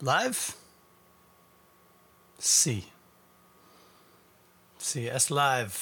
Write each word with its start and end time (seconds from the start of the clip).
Live? 0.00 0.52
Sí. 2.38 2.86
Sí, 4.76 5.08
es 5.08 5.30
live. 5.30 5.72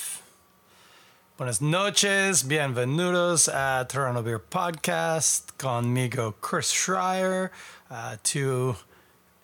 Buenas 1.36 1.60
noches, 1.60 2.46
bienvenidos 2.46 3.48
a 3.48 3.84
Toronto 3.88 4.22
Beer 4.22 4.40
Podcast 4.40 5.50
conmigo 5.60 6.32
Chris 6.40 6.66
Schreier, 6.66 7.50
uh, 7.90 8.16
tu 8.22 8.76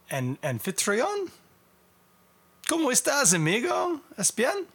en 0.09 0.39
anfitrión. 0.41 1.33
¿Cómo 2.69 2.93
estás, 2.93 3.35
amigo? 3.35 4.01
¿Es 4.17 4.33
bien? 4.33 4.69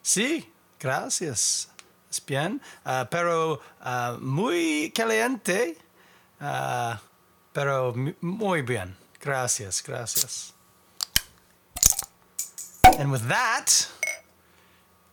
Sí, 0.00 0.48
gracias. 0.78 1.68
Es 2.08 2.24
bien, 2.24 2.62
uh, 2.86 3.04
pero 3.10 3.60
uh, 3.84 4.16
muy 4.20 4.92
caliente, 4.94 5.76
uh, 6.40 6.94
pero 7.52 7.92
muy 8.20 8.62
bien. 8.62 9.07
Gracias, 9.28 9.82
gracias. 9.82 10.54
And 12.98 13.12
with 13.12 13.28
that, 13.28 13.86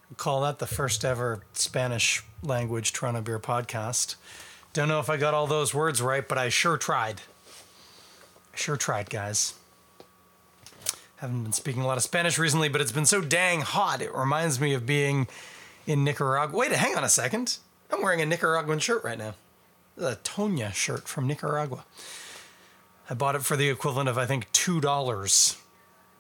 we 0.10 0.16
call 0.16 0.40
that 0.44 0.60
the 0.60 0.66
first 0.66 1.04
ever 1.04 1.42
Spanish 1.52 2.24
language 2.42 2.94
Toronto 2.94 3.20
Beer 3.20 3.40
podcast. 3.40 4.16
Don't 4.72 4.88
know 4.88 5.02
if 5.02 5.10
I 5.10 5.18
got 5.18 5.34
all 5.34 5.48
those 5.48 5.74
words 5.74 6.02
right, 6.02 6.26
but 6.26 6.38
I 6.38 6.48
sure 6.48 6.78
tried. 6.78 7.24
I 8.54 8.56
sure 8.56 8.78
tried, 8.78 9.10
guys. 9.10 9.56
Haven't 11.18 11.44
been 11.44 11.52
speaking 11.52 11.82
a 11.82 11.86
lot 11.86 11.98
of 11.98 12.04
Spanish 12.04 12.40
recently, 12.40 12.70
but 12.70 12.80
it's 12.80 12.94
been 12.94 13.06
so 13.06 13.20
dang 13.20 13.60
hot. 13.60 14.02
It 14.02 14.16
reminds 14.16 14.62
me 14.62 14.74
of 14.74 14.86
being 14.86 15.28
in 15.86 16.06
Nicaragua. 16.06 16.58
Wait, 16.58 16.72
hang 16.72 16.96
on 16.96 17.04
a 17.04 17.10
second. 17.10 17.58
I'm 17.92 18.02
wearing 18.02 18.22
a 18.22 18.26
Nicaraguan 18.26 18.80
shirt 18.80 19.04
right 19.04 19.18
now. 19.18 19.36
A 19.98 20.16
Toña 20.16 20.74
shirt 20.74 21.06
from 21.10 21.28
Nicaragua. 21.28 21.84
I 23.10 23.14
bought 23.14 23.36
it 23.36 23.44
for 23.44 23.56
the 23.56 23.70
equivalent 23.70 24.10
of 24.10 24.18
I 24.18 24.26
think 24.26 24.52
two 24.52 24.82
dollars 24.82 25.58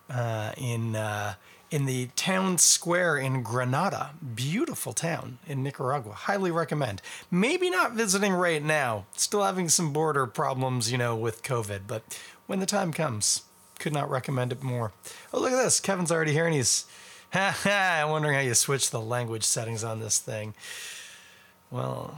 uh, 0.10 0.52
in 0.58 0.96
uh, 0.96 1.36
in 1.72 1.86
the 1.86 2.08
town 2.16 2.58
square 2.58 3.18
in 3.18 3.42
Granada. 3.42 4.12
Beautiful 4.36 4.94
town 4.94 5.40
in 5.48 5.64
Nicaragua. 5.64 6.14
Highly 6.14 6.52
recommend. 6.52 7.02
Maybe 7.32 7.70
not 7.70 7.94
visiting 7.94 8.34
right 8.34 8.64
now. 8.64 9.06
Still 9.16 9.44
having 9.44 9.70
some 9.70 9.92
border 9.92 10.28
problems, 10.28 10.92
you 10.92 10.98
know, 10.98 11.16
with 11.16 11.44
COVID. 11.44 11.82
But 11.88 12.20
when 12.46 12.60
the 12.60 12.66
time 12.66 12.94
comes, 12.94 13.44
could 13.80 13.94
not 13.94 14.10
recommend 14.10 14.52
it 14.52 14.64
more. 14.64 14.94
Oh, 15.34 15.40
look 15.40 15.52
at 15.52 15.64
this. 15.64 15.80
Kevin's 15.80 16.12
already 16.12 16.34
here 16.34 16.46
and 16.46 16.56
he's. 16.56 16.86
I'm 17.34 18.10
wondering 18.10 18.36
how 18.36 18.42
you 18.42 18.54
switch 18.54 18.92
the 18.92 19.02
language 19.02 19.44
settings 19.44 19.84
on 19.84 20.00
this 20.00 20.20
thing. 20.20 20.54
Well, 21.72 22.18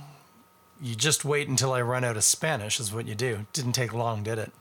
you 0.81 0.95
just 0.95 1.25
wait 1.25 1.47
until 1.47 1.73
I 1.73 1.81
run 1.81 2.03
out 2.03 2.17
of 2.17 2.23
Spanish, 2.23 2.80
is 2.80 2.94
what 2.94 3.08
you 3.08 3.16
do. 3.16 3.45
Didn't 3.53 3.73
take 3.73 3.94
long, 3.94 4.23
did 4.23 4.38
it? 4.38 4.52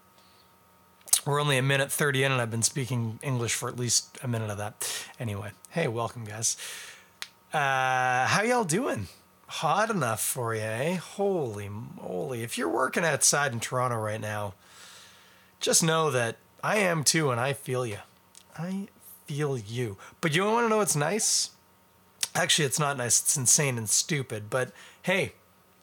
We're 1.24 1.40
only 1.40 1.58
a 1.58 1.62
minute 1.62 1.90
30 1.90 2.24
in, 2.24 2.32
and 2.32 2.40
I've 2.40 2.50
been 2.50 2.62
speaking 2.62 3.18
English 3.22 3.54
for 3.54 3.68
at 3.68 3.76
least 3.76 4.16
a 4.22 4.28
minute 4.28 4.50
of 4.50 4.58
that. 4.58 5.06
Anyway, 5.18 5.50
hey, 5.70 5.88
welcome, 5.88 6.24
guys. 6.24 6.56
Uh, 7.52 8.26
how 8.26 8.42
y'all 8.42 8.64
doing? 8.64 9.08
Hot 9.48 9.90
enough 9.90 10.20
for 10.20 10.54
you, 10.54 10.60
eh? 10.60 10.94
Holy 10.96 11.68
moly. 11.68 12.42
If 12.42 12.56
you're 12.58 12.68
working 12.68 13.04
outside 13.04 13.52
in 13.52 13.60
Toronto 13.60 13.96
right 13.96 14.20
now, 14.20 14.54
just 15.60 15.82
know 15.82 16.10
that 16.10 16.36
I 16.62 16.78
am 16.78 17.02
too, 17.04 17.30
and 17.30 17.40
I 17.40 17.52
feel 17.52 17.86
you. 17.86 17.98
I 18.56 18.88
feel 19.26 19.58
you. 19.58 19.96
But 20.20 20.34
you 20.34 20.44
want 20.44 20.64
to 20.66 20.68
know 20.68 20.78
what's 20.78 20.96
nice? 20.96 21.50
Actually, 22.34 22.66
it's 22.66 22.78
not 22.78 22.96
nice. 22.96 23.20
It's 23.20 23.36
insane 23.36 23.78
and 23.78 23.88
stupid. 23.88 24.50
But 24.50 24.72
hey, 25.02 25.32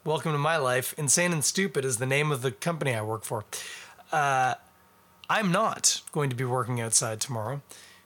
welcome 0.04 0.32
to 0.32 0.38
my 0.38 0.58
life. 0.58 0.94
Insane 0.98 1.32
and 1.32 1.44
Stupid 1.44 1.84
is 1.84 1.96
the 1.96 2.06
name 2.06 2.30
of 2.30 2.42
the 2.42 2.52
company 2.52 2.94
I 2.94 3.00
work 3.00 3.24
for. 3.24 3.44
Uh, 4.12 4.54
I'm 5.30 5.50
not 5.50 6.02
going 6.12 6.28
to 6.28 6.36
be 6.36 6.44
working 6.44 6.80
outside 6.80 7.20
tomorrow 7.20 7.62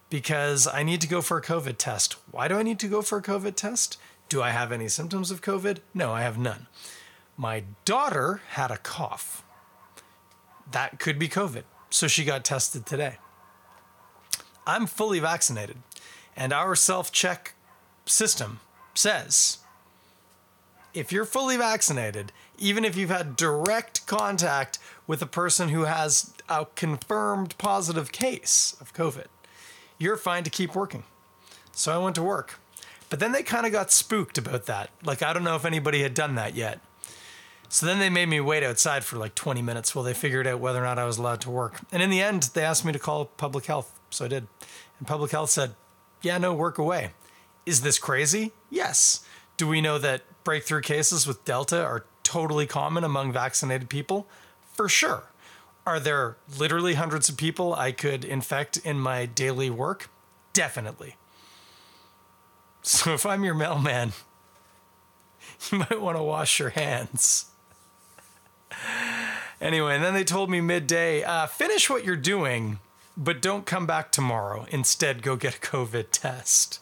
because 0.08 0.68
I 0.68 0.84
need 0.84 1.00
to 1.00 1.08
go 1.08 1.20
for 1.20 1.38
a 1.38 1.42
COVID 1.42 1.76
test. 1.76 2.14
Why 2.30 2.46
do 2.46 2.56
I 2.56 2.62
need 2.62 2.78
to 2.80 2.88
go 2.88 3.02
for 3.02 3.18
a 3.18 3.22
COVID 3.22 3.56
test? 3.56 3.98
Do 4.28 4.40
I 4.40 4.50
have 4.50 4.70
any 4.70 4.88
symptoms 4.88 5.32
of 5.32 5.42
COVID? 5.42 5.78
No, 5.92 6.12
I 6.12 6.22
have 6.22 6.38
none. 6.38 6.68
My 7.36 7.64
daughter 7.84 8.42
had 8.50 8.70
a 8.70 8.76
cough. 8.76 9.44
That 10.70 11.00
could 11.00 11.18
be 11.18 11.28
COVID. 11.28 11.64
So 11.90 12.06
she 12.06 12.24
got 12.24 12.44
tested 12.44 12.86
today. 12.86 13.16
I'm 14.66 14.86
fully 14.86 15.18
vaccinated, 15.18 15.78
and 16.36 16.52
our 16.52 16.74
self 16.74 17.10
check 17.10 17.54
system 18.04 18.60
says 18.94 19.58
if 20.94 21.12
you're 21.12 21.24
fully 21.24 21.56
vaccinated, 21.56 22.32
even 22.58 22.84
if 22.84 22.96
you've 22.96 23.10
had 23.10 23.36
direct 23.36 24.06
contact 24.06 24.78
with 25.06 25.22
a 25.22 25.26
person 25.26 25.68
who 25.68 25.84
has 25.84 26.32
a 26.48 26.66
confirmed 26.74 27.56
positive 27.58 28.12
case 28.12 28.76
of 28.80 28.94
COVID, 28.94 29.26
you're 29.98 30.16
fine 30.16 30.44
to 30.44 30.50
keep 30.50 30.74
working. 30.74 31.04
So 31.72 31.92
I 31.92 32.02
went 32.02 32.16
to 32.16 32.22
work. 32.22 32.58
But 33.10 33.20
then 33.20 33.32
they 33.32 33.42
kind 33.42 33.66
of 33.66 33.72
got 33.72 33.90
spooked 33.90 34.36
about 34.38 34.66
that. 34.66 34.90
Like, 35.02 35.22
I 35.22 35.32
don't 35.32 35.44
know 35.44 35.56
if 35.56 35.64
anybody 35.64 36.02
had 36.02 36.14
done 36.14 36.34
that 36.34 36.54
yet. 36.54 36.80
So 37.70 37.86
then 37.86 37.98
they 37.98 38.10
made 38.10 38.28
me 38.28 38.40
wait 38.40 38.62
outside 38.62 39.04
for 39.04 39.16
like 39.16 39.34
20 39.34 39.60
minutes 39.60 39.94
while 39.94 40.04
they 40.04 40.14
figured 40.14 40.46
out 40.46 40.60
whether 40.60 40.80
or 40.80 40.84
not 40.84 40.98
I 40.98 41.04
was 41.04 41.18
allowed 41.18 41.40
to 41.42 41.50
work. 41.50 41.80
And 41.92 42.02
in 42.02 42.10
the 42.10 42.22
end, 42.22 42.50
they 42.54 42.64
asked 42.64 42.84
me 42.84 42.92
to 42.92 42.98
call 42.98 43.26
public 43.26 43.66
health. 43.66 43.98
So 44.10 44.24
I 44.24 44.28
did. 44.28 44.46
And 44.98 45.06
public 45.06 45.30
health 45.32 45.50
said, 45.50 45.74
yeah, 46.22 46.38
no, 46.38 46.54
work 46.54 46.78
away. 46.78 47.12
Is 47.66 47.82
this 47.82 47.98
crazy? 47.98 48.52
Yes. 48.70 49.24
Do 49.58 49.66
we 49.66 49.80
know 49.82 49.98
that 49.98 50.22
breakthrough 50.44 50.80
cases 50.80 51.26
with 51.26 51.44
Delta 51.44 51.84
are 51.84 52.06
totally 52.22 52.66
common 52.66 53.04
among 53.04 53.32
vaccinated 53.32 53.90
people? 53.90 54.26
For 54.72 54.88
sure. 54.88 55.24
Are 55.84 55.98
there 55.98 56.36
literally 56.58 56.94
hundreds 56.94 57.28
of 57.28 57.36
people 57.36 57.74
I 57.74 57.92
could 57.92 58.24
infect 58.24 58.76
in 58.78 59.00
my 59.00 59.26
daily 59.26 59.68
work? 59.68 60.08
Definitely. 60.52 61.16
So 62.82 63.12
if 63.12 63.26
I'm 63.26 63.44
your 63.44 63.54
mailman, 63.54 64.12
you 65.70 65.78
might 65.78 66.00
want 66.00 66.16
to 66.16 66.22
wash 66.22 66.58
your 66.58 66.70
hands. 66.70 67.46
Anyway, 69.60 69.92
and 69.92 70.04
then 70.04 70.14
they 70.14 70.22
told 70.22 70.48
me 70.48 70.60
midday 70.60 71.24
uh, 71.24 71.44
finish 71.44 71.90
what 71.90 72.04
you're 72.04 72.14
doing, 72.14 72.78
but 73.16 73.42
don't 73.42 73.66
come 73.66 73.86
back 73.86 74.12
tomorrow. 74.12 74.66
Instead, 74.70 75.20
go 75.20 75.34
get 75.34 75.56
a 75.56 75.58
COVID 75.58 76.06
test. 76.12 76.78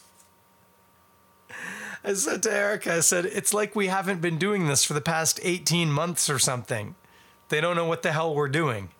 I 2.06 2.15
said 2.15 2.44
to 2.44 2.53
Erica, 2.53 2.94
I 2.94 3.00
said, 3.00 3.27
it's 3.27 3.53
like 3.53 3.75
we 3.75 3.89
haven't 3.89 4.21
been 4.21 4.39
doing 4.39 4.69
this 4.69 4.84
for 4.84 4.94
the 4.94 5.00
past 5.00 5.41
18 5.43 5.91
months 5.91 6.31
or 6.31 6.39
something. 6.39 6.94
They 7.49 7.61
don't 7.61 7.75
know 7.75 7.84
what 7.84 8.03
the 8.03 8.12
hell 8.12 8.33
we're 8.33 8.49
doing. 8.49 8.91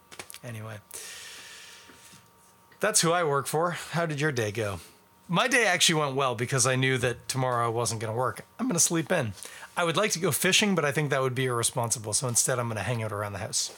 Anyway, 0.43 0.79
that's 2.81 3.03
who 3.03 3.13
I 3.13 3.23
work 3.23 3.47
for. 3.47 3.73
How 3.93 4.07
did 4.07 4.21
your 4.21 4.33
day 4.33 4.51
go? 4.51 4.81
My 5.29 5.47
day 5.47 5.67
actually 5.67 6.01
went 6.01 6.17
well 6.17 6.35
because 6.35 6.67
I 6.67 6.75
knew 6.75 6.99
that 6.99 7.29
tomorrow 7.29 7.65
I 7.65 7.69
wasn't 7.69 8.01
going 8.01 8.13
to 8.13 8.19
work. 8.19 8.45
I'm 8.59 8.67
going 8.67 8.75
to 8.75 8.81
sleep 8.81 9.13
in. 9.13 9.35
I 9.77 9.85
would 9.85 9.97
like 9.97 10.11
to 10.13 10.19
go 10.19 10.33
fishing, 10.33 10.75
but 10.75 10.85
I 10.85 10.91
think 10.91 11.11
that 11.11 11.23
would 11.23 11.35
be 11.35 11.47
irresponsible. 11.47 12.13
So 12.13 12.27
instead, 12.27 12.59
I'm 12.59 12.67
going 12.67 12.77
to 12.77 12.83
hang 12.83 13.05
out 13.05 13.13
around 13.13 13.35
the 13.35 13.39
house. 13.39 13.73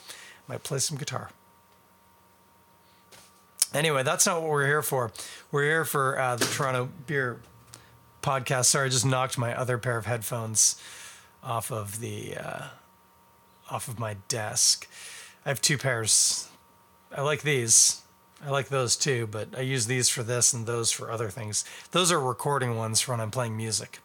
Might 0.47 0.63
play 0.63 0.79
some 0.79 0.97
guitar. 0.97 1.31
Anyway, 3.75 4.03
that's 4.03 4.25
not 4.25 4.41
what 4.41 4.51
we're 4.51 4.67
here 4.67 4.83
for. 4.83 5.13
We're 5.53 5.65
here 5.65 5.85
for 5.85 6.19
uh, 6.19 6.37
the 6.37 6.47
Toronto 6.47 6.89
Beer 7.07 7.41
podcast. 8.29 8.67
Sorry, 8.67 8.87
I 8.87 8.89
just 8.91 9.07
knocked 9.07 9.39
my 9.39 9.59
other 9.59 9.79
pair 9.79 9.97
of 9.97 10.05
headphones 10.05 10.79
off 11.43 11.73
of 11.73 12.01
the 12.01 12.37
uh, 12.37 12.65
off 13.71 13.89
of 13.89 13.99
my 13.99 14.17
desk. 14.29 14.87
I 15.47 15.49
have 15.49 15.63
two 15.63 15.79
pairs. 15.79 16.47
I 17.17 17.23
like 17.23 17.41
these. 17.41 18.03
I 18.45 18.51
like 18.51 18.69
those 18.69 18.97
too, 18.97 19.27
but 19.29 19.49
I 19.57 19.63
use 19.63 19.87
these 19.87 20.11
for 20.11 20.23
this 20.23 20.53
and 20.53 20.67
those 20.67 20.91
for 20.91 21.11
other 21.11 21.31
things. 21.31 21.65
Those 21.93 22.13
are 22.13 22.21
recording 22.21 22.77
ones 22.77 23.01
for 23.01 23.13
when 23.13 23.21
I'm 23.21 23.31
playing 23.31 23.57
music. 23.57 24.01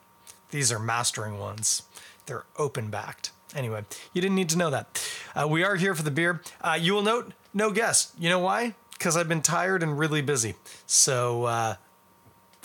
These 0.52 0.72
are 0.72 0.80
mastering 0.80 1.38
ones. 1.38 1.84
They're 2.26 2.46
open 2.58 2.90
backed. 2.90 3.32
Anyway, 3.54 3.84
you 4.14 4.22
didn't 4.22 4.36
need 4.36 4.50
to 4.50 4.58
know 4.58 4.70
that. 4.70 5.06
Uh, 5.36 5.50
we 5.50 5.66
are 5.66 5.76
here 5.76 5.96
for 5.96 6.04
the 6.04 6.12
beer. 6.12 6.42
Uh, 6.62 6.78
you 6.80 6.94
will 6.94 7.02
note 7.02 7.34
no 7.54 7.72
guest. 7.72 8.14
You 8.18 8.30
know 8.30 8.40
why? 8.40 8.76
Because 8.98 9.18
I've 9.18 9.28
been 9.28 9.42
tired 9.42 9.84
and 9.84 10.00
really 10.00 10.22
busy. 10.22 10.56
So 10.88 11.44
uh, 11.44 11.76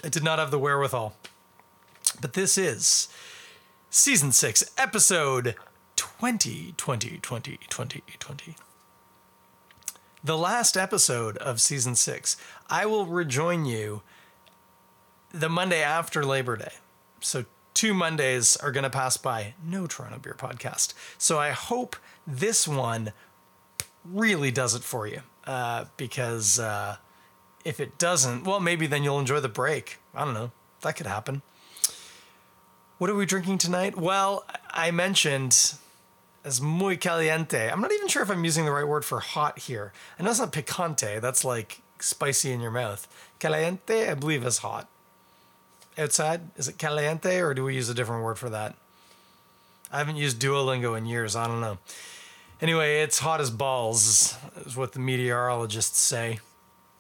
I 0.05 0.08
did 0.08 0.22
not 0.22 0.38
have 0.38 0.52
the 0.52 0.58
wherewithal. 0.60 1.16
But 2.20 2.32
this 2.32 2.59
is 2.59 3.09
season 3.91 4.32
six, 4.32 4.65
episode 4.76 5.55
20, 5.97 6.75
20, 6.76 7.19
20, 7.19 7.59
20, 7.69 8.03
20. 8.19 8.56
The 10.25 10.37
last 10.37 10.76
episode 10.76 11.37
of 11.38 11.61
season 11.61 11.94
six. 11.94 12.37
I 12.69 12.87
will 12.87 13.06
rejoin 13.06 13.65
you 13.67 14.03
the 15.32 15.49
Monday 15.49 15.82
after 15.82 16.25
Labor 16.25 16.56
Day. 16.56 16.73
So 17.20 17.44
two 17.73 17.94
Mondays 17.94 18.56
are 18.56 18.73
going 18.73 18.85
to 18.85 18.91
pass 18.91 19.17
by. 19.17 19.55
No 19.65 19.87
Toronto 19.87 20.19
Beer 20.19 20.35
Podcast. 20.37 20.94
So 21.19 21.38
I 21.38 21.50
hope 21.50 21.94
this 22.26 22.67
one 22.67 23.12
really 24.05 24.50
does 24.50 24.75
it 24.75 24.82
for 24.82 25.06
you. 25.06 25.23
Uh, 25.44 25.85
because 25.97 26.59
uh, 26.59 26.97
if 27.65 27.79
it 27.79 27.97
doesn't, 27.97 28.44
well, 28.44 28.61
maybe 28.61 28.88
then 28.88 29.05
you'll 29.05 29.20
enjoy 29.20 29.41
the 29.41 29.49
break. 29.49 29.99
I 30.15 30.25
don't 30.25 30.35
know. 30.35 30.50
That 30.82 30.97
could 30.97 31.06
happen. 31.06 31.43
What 32.98 33.10
are 33.10 33.14
we 33.14 33.26
drinking 33.26 33.58
tonight? 33.58 33.96
Well, 33.96 34.44
I 34.70 34.90
mentioned 34.90 35.74
as 36.44 36.60
muy 36.60 36.96
caliente. 36.96 37.70
I'm 37.70 37.80
not 37.80 37.92
even 37.92 38.08
sure 38.08 38.24
if 38.24 38.30
I'm 38.30 38.44
using 38.44 38.64
the 38.64 38.72
right 38.72 38.86
word 38.86 39.04
for 39.04 39.20
hot 39.20 39.60
here. 39.60 39.92
I 40.18 40.24
know 40.24 40.30
it's 40.30 40.40
not 40.40 40.50
picante. 40.52 41.20
That's 41.20 41.44
like 41.44 41.80
spicy 42.00 42.50
in 42.50 42.60
your 42.60 42.72
mouth. 42.72 43.06
Caliente, 43.38 44.10
I 44.10 44.14
believe, 44.14 44.44
is 44.44 44.58
hot. 44.58 44.88
Outside, 45.96 46.40
is 46.56 46.66
it 46.66 46.78
caliente 46.78 47.38
or 47.38 47.54
do 47.54 47.62
we 47.62 47.76
use 47.76 47.88
a 47.88 47.94
different 47.94 48.24
word 48.24 48.36
for 48.36 48.50
that? 48.50 48.74
I 49.92 49.98
haven't 49.98 50.16
used 50.16 50.42
Duolingo 50.42 50.98
in 50.98 51.06
years. 51.06 51.36
I 51.36 51.46
don't 51.46 51.60
know. 51.60 51.78
Anyway, 52.60 53.02
it's 53.02 53.20
hot 53.20 53.40
as 53.40 53.52
balls, 53.52 54.36
is 54.66 54.76
what 54.76 54.92
the 54.92 54.98
meteorologists 54.98 56.00
say. 56.00 56.40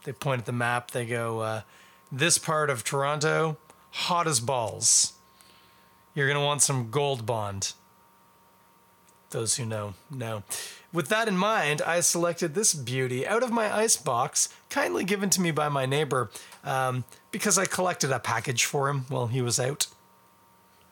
They 0.04 0.12
point 0.12 0.38
at 0.38 0.46
the 0.46 0.52
map, 0.52 0.92
they 0.92 1.06
go, 1.06 1.40
uh, 1.40 1.60
This 2.12 2.38
part 2.38 2.70
of 2.70 2.84
Toronto, 2.84 3.56
hot 3.90 4.28
as 4.28 4.38
balls. 4.38 5.14
You're 6.18 6.26
going 6.26 6.40
to 6.40 6.44
want 6.44 6.62
some 6.62 6.90
gold 6.90 7.26
bond. 7.26 7.74
Those 9.30 9.54
who 9.54 9.64
know, 9.64 9.94
know. 10.10 10.42
With 10.92 11.06
that 11.10 11.28
in 11.28 11.36
mind, 11.36 11.80
I 11.80 12.00
selected 12.00 12.54
this 12.54 12.74
beauty 12.74 13.24
out 13.24 13.44
of 13.44 13.52
my 13.52 13.72
ice 13.72 13.96
box, 13.96 14.48
kindly 14.68 15.04
given 15.04 15.30
to 15.30 15.40
me 15.40 15.52
by 15.52 15.68
my 15.68 15.86
neighbor, 15.86 16.28
um, 16.64 17.04
because 17.30 17.56
I 17.56 17.66
collected 17.66 18.10
a 18.10 18.18
package 18.18 18.64
for 18.64 18.88
him 18.88 19.04
while 19.08 19.28
he 19.28 19.40
was 19.40 19.60
out. 19.60 19.86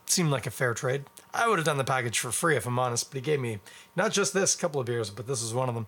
Seemed 0.04 0.30
like 0.30 0.46
a 0.46 0.52
fair 0.52 0.74
trade. 0.74 1.06
I 1.34 1.48
would 1.48 1.58
have 1.58 1.66
done 1.66 1.78
the 1.78 1.82
package 1.82 2.20
for 2.20 2.30
free 2.30 2.54
if 2.54 2.64
I'm 2.64 2.78
honest, 2.78 3.10
but 3.10 3.16
he 3.16 3.20
gave 3.20 3.40
me 3.40 3.58
not 3.96 4.12
just 4.12 4.32
this 4.32 4.54
couple 4.54 4.80
of 4.80 4.86
beers, 4.86 5.10
but 5.10 5.26
this 5.26 5.42
is 5.42 5.52
one 5.52 5.68
of 5.68 5.74
them. 5.74 5.86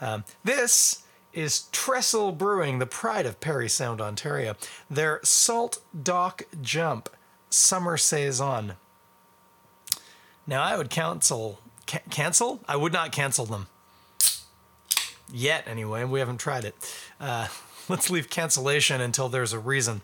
Um, 0.00 0.24
this 0.42 1.04
is 1.32 1.68
Trestle 1.70 2.32
Brewing, 2.32 2.80
the 2.80 2.86
pride 2.86 3.24
of 3.24 3.38
Parry 3.38 3.68
Sound, 3.68 4.00
Ontario. 4.00 4.56
Their 4.90 5.20
Salt 5.22 5.80
Dock 6.02 6.42
Jump 6.60 7.08
Summer 7.50 7.96
Saison. 7.96 8.74
Now, 10.46 10.62
I 10.62 10.76
would 10.76 10.90
cancel. 10.90 11.60
Ca- 11.86 12.00
cancel? 12.10 12.60
I 12.66 12.76
would 12.76 12.92
not 12.92 13.12
cancel 13.12 13.44
them. 13.44 13.66
Yet, 15.32 15.64
anyway. 15.66 16.04
We 16.04 16.20
haven't 16.20 16.38
tried 16.38 16.64
it. 16.64 16.74
Uh, 17.20 17.48
let's 17.88 18.10
leave 18.10 18.30
cancellation 18.30 19.00
until 19.00 19.28
there's 19.28 19.52
a 19.52 19.58
reason. 19.58 20.00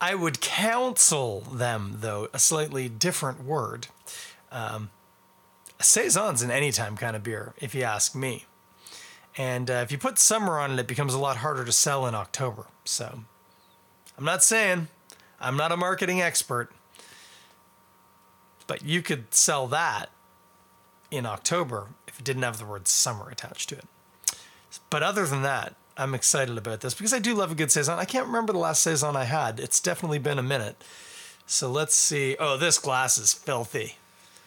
I 0.00 0.14
would 0.14 0.40
counsel 0.40 1.42
them, 1.42 1.98
though, 2.00 2.28
a 2.32 2.38
slightly 2.38 2.88
different 2.88 3.44
word. 3.44 3.86
Um, 4.50 4.90
Saison's 5.80 6.42
an 6.42 6.50
anytime 6.50 6.96
kind 6.96 7.14
of 7.14 7.22
beer, 7.22 7.54
if 7.58 7.74
you 7.74 7.82
ask 7.82 8.14
me. 8.14 8.46
And 9.36 9.70
uh, 9.70 9.74
if 9.74 9.90
you 9.92 9.98
put 9.98 10.18
summer 10.18 10.58
on 10.58 10.72
it, 10.72 10.78
it 10.78 10.86
becomes 10.86 11.14
a 11.14 11.18
lot 11.18 11.38
harder 11.38 11.64
to 11.64 11.72
sell 11.72 12.06
in 12.06 12.14
October. 12.14 12.66
So 12.84 13.20
I'm 14.18 14.24
not 14.24 14.42
saying 14.44 14.88
I'm 15.42 15.56
not 15.56 15.72
a 15.72 15.76
marketing 15.76 16.22
expert, 16.22 16.70
but 18.66 18.84
you 18.84 19.02
could 19.02 19.34
sell 19.34 19.66
that 19.68 20.06
in 21.10 21.26
October 21.26 21.88
if 22.06 22.18
it 22.18 22.24
didn't 22.24 22.42
have 22.42 22.58
the 22.58 22.64
word 22.64 22.88
summer 22.88 23.28
attached 23.28 23.68
to 23.70 23.76
it. 23.76 23.84
But 24.88 25.02
other 25.02 25.26
than 25.26 25.42
that, 25.42 25.74
I'm 25.96 26.14
excited 26.14 26.56
about 26.56 26.80
this 26.80 26.94
because 26.94 27.12
I 27.12 27.18
do 27.18 27.34
love 27.34 27.52
a 27.52 27.54
good 27.54 27.70
saison. 27.70 27.98
I 27.98 28.04
can't 28.04 28.26
remember 28.26 28.52
the 28.52 28.58
last 28.58 28.82
saison 28.82 29.16
I 29.16 29.24
had. 29.24 29.60
It's 29.60 29.80
definitely 29.80 30.18
been 30.18 30.38
a 30.38 30.42
minute. 30.42 30.82
So 31.46 31.70
let's 31.70 31.94
see. 31.94 32.36
Oh, 32.38 32.56
this 32.56 32.78
glass 32.78 33.18
is 33.18 33.34
filthy. 33.34 33.96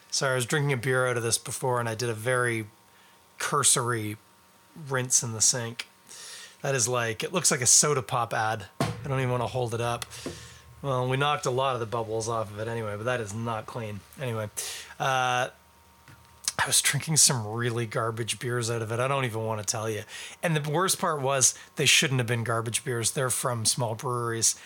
Sorry, 0.10 0.32
I 0.32 0.36
was 0.36 0.46
drinking 0.46 0.74
a 0.74 0.78
beer 0.78 1.08
out 1.08 1.18
of 1.18 1.24
this 1.24 1.38
before 1.38 1.80
and 1.80 1.90
I 1.90 1.94
did 1.94 2.10
a 2.10 2.14
very 2.14 2.66
cursory 3.38 4.18
rinse 4.90 5.22
in 5.22 5.34
the 5.34 5.42
sink. 5.42 5.88
That 6.62 6.74
is 6.74 6.88
like, 6.88 7.24
it 7.24 7.34
looks 7.34 7.52
like 7.52 7.62
a 7.62 7.68
soda 7.68 8.02
pop 8.02 8.34
ad. 8.34 8.66
I 8.80 9.08
don't 9.08 9.20
even 9.20 9.30
want 9.30 9.44
to 9.44 9.48
hold 9.48 9.74
it 9.76 9.82
up. 9.82 10.06
Well, 10.86 11.08
we 11.08 11.18
knocked 11.18 11.48
a 11.48 11.50
lot 11.50 11.74
of 11.74 11.80
the 11.80 11.88
bubbles 11.88 12.30
off 12.30 12.52
of 12.52 12.60
it 12.60 12.68
anyway, 12.68 12.94
but 12.96 13.06
that 13.06 13.20
is 13.20 13.34
not 13.34 13.66
clean. 13.66 14.02
Anyway, 14.22 14.52
uh, 15.00 15.50
I 15.50 16.68
was 16.68 16.80
drinking 16.80 17.18
some 17.18 17.48
really 17.48 17.88
garbage 17.88 18.38
beers 18.38 18.70
out 18.70 18.84
of 18.84 18.92
it. 18.92 19.00
I 19.00 19.08
don't 19.08 19.26
even 19.26 19.44
want 19.46 19.60
to 19.60 19.66
tell 19.66 19.90
you. 19.90 20.04
And 20.44 20.56
the 20.56 20.70
worst 20.70 21.00
part 21.00 21.22
was 21.22 21.56
they 21.76 21.88
shouldn't 21.88 22.20
have 22.20 22.28
been 22.28 22.44
garbage 22.44 22.84
beers. 22.84 23.10
They're 23.10 23.32
from 23.32 23.66
small 23.66 23.96
breweries, 23.96 24.58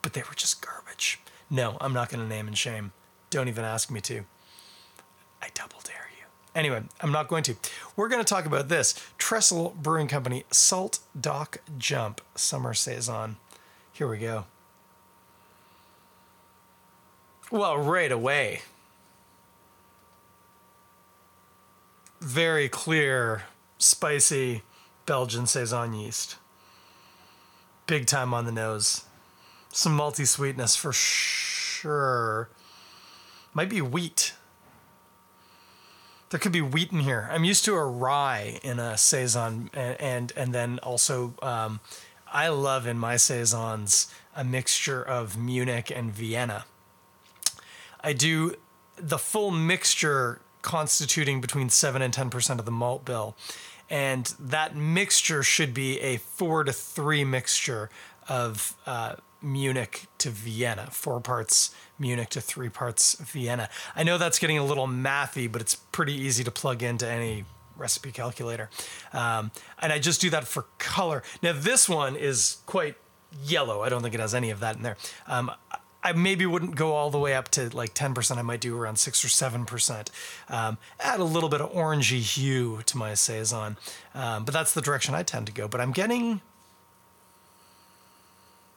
but 0.00 0.14
they 0.14 0.22
were 0.22 0.34
just 0.34 0.64
garbage. 0.64 1.20
No, 1.50 1.76
I'm 1.78 1.92
not 1.92 2.08
going 2.08 2.22
to 2.22 2.26
name 2.26 2.46
and 2.46 2.56
shame. 2.56 2.92
Don't 3.28 3.48
even 3.48 3.66
ask 3.66 3.90
me 3.90 4.00
to. 4.00 4.24
I 5.42 5.48
double 5.52 5.82
dare 5.84 6.08
you. 6.18 6.24
Anyway, 6.54 6.84
I'm 7.02 7.12
not 7.12 7.28
going 7.28 7.42
to. 7.42 7.56
We're 7.96 8.08
going 8.08 8.24
to 8.24 8.28
talk 8.28 8.46
about 8.46 8.70
this 8.70 8.94
Trestle 9.18 9.76
Brewing 9.78 10.08
Company 10.08 10.44
Salt 10.50 11.00
Dock 11.20 11.58
Jump 11.76 12.22
Summer 12.34 12.72
Saison. 12.72 13.36
Here 13.92 14.08
we 14.08 14.16
go. 14.16 14.46
Well, 17.50 17.78
right 17.78 18.10
away. 18.10 18.62
Very 22.20 22.68
clear, 22.68 23.44
spicy 23.78 24.62
Belgian 25.06 25.46
Saison 25.46 25.94
yeast. 25.94 26.36
Big 27.86 28.06
time 28.06 28.34
on 28.34 28.46
the 28.46 28.52
nose. 28.52 29.04
Some 29.70 29.96
malty 29.96 30.26
sweetness 30.26 30.74
for 30.74 30.92
sure. 30.92 32.48
Might 33.54 33.68
be 33.68 33.80
wheat. 33.80 34.34
There 36.30 36.40
could 36.40 36.50
be 36.52 36.62
wheat 36.62 36.90
in 36.90 37.00
here. 37.00 37.28
I'm 37.30 37.44
used 37.44 37.64
to 37.66 37.74
a 37.74 37.86
rye 37.86 38.58
in 38.64 38.80
a 38.80 38.98
saison, 38.98 39.70
and 39.72 40.00
and, 40.00 40.32
and 40.36 40.52
then 40.52 40.80
also 40.82 41.34
um, 41.42 41.78
I 42.26 42.48
love 42.48 42.88
in 42.88 42.98
my 42.98 43.16
saisons 43.16 44.12
a 44.34 44.42
mixture 44.42 45.02
of 45.02 45.38
Munich 45.38 45.92
and 45.94 46.12
Vienna. 46.12 46.64
I 48.06 48.12
do 48.12 48.54
the 48.96 49.18
full 49.18 49.50
mixture 49.50 50.40
constituting 50.62 51.40
between 51.40 51.68
7 51.70 52.00
and 52.00 52.14
10% 52.14 52.58
of 52.58 52.64
the 52.64 52.70
malt 52.70 53.04
bill. 53.04 53.36
And 53.90 54.32
that 54.38 54.76
mixture 54.76 55.42
should 55.42 55.74
be 55.74 56.00
a 56.00 56.18
4 56.18 56.64
to 56.64 56.72
3 56.72 57.24
mixture 57.24 57.90
of 58.28 58.76
uh, 58.86 59.16
Munich 59.42 60.06
to 60.18 60.30
Vienna, 60.30 60.88
four 60.90 61.20
parts 61.20 61.74
Munich 61.98 62.30
to 62.30 62.40
three 62.40 62.68
parts 62.68 63.14
Vienna. 63.14 63.68
I 63.94 64.02
know 64.02 64.18
that's 64.18 64.38
getting 64.38 64.58
a 64.58 64.64
little 64.64 64.88
mathy, 64.88 65.50
but 65.50 65.60
it's 65.60 65.74
pretty 65.76 66.14
easy 66.14 66.42
to 66.44 66.50
plug 66.50 66.82
into 66.82 67.06
any 67.08 67.44
recipe 67.76 68.10
calculator. 68.10 68.70
Um, 69.12 69.50
and 69.80 69.92
I 69.92 69.98
just 69.98 70.20
do 70.20 70.30
that 70.30 70.48
for 70.48 70.66
color. 70.78 71.22
Now, 71.42 71.52
this 71.52 71.88
one 71.88 72.16
is 72.16 72.58
quite 72.66 72.96
yellow. 73.44 73.82
I 73.82 73.88
don't 73.88 74.02
think 74.02 74.14
it 74.14 74.20
has 74.20 74.34
any 74.34 74.50
of 74.50 74.60
that 74.60 74.76
in 74.76 74.82
there. 74.82 74.96
Um, 75.26 75.52
I 76.06 76.12
maybe 76.12 76.46
wouldn't 76.46 76.76
go 76.76 76.92
all 76.92 77.10
the 77.10 77.18
way 77.18 77.34
up 77.34 77.48
to 77.50 77.68
like 77.76 77.92
10%. 77.92 78.36
I 78.38 78.42
might 78.42 78.60
do 78.60 78.78
around 78.78 78.96
6 78.96 79.24
or 79.24 79.28
7%. 79.28 80.08
Um, 80.48 80.78
add 81.00 81.18
a 81.18 81.24
little 81.24 81.48
bit 81.48 81.60
of 81.60 81.72
orangey 81.72 82.20
hue 82.20 82.82
to 82.86 82.96
my 82.96 83.14
Saison. 83.14 83.76
Um, 84.14 84.44
but 84.44 84.54
that's 84.54 84.72
the 84.72 84.80
direction 84.80 85.16
I 85.16 85.24
tend 85.24 85.46
to 85.46 85.52
go. 85.52 85.66
But 85.66 85.80
I'm 85.80 85.90
getting. 85.90 86.42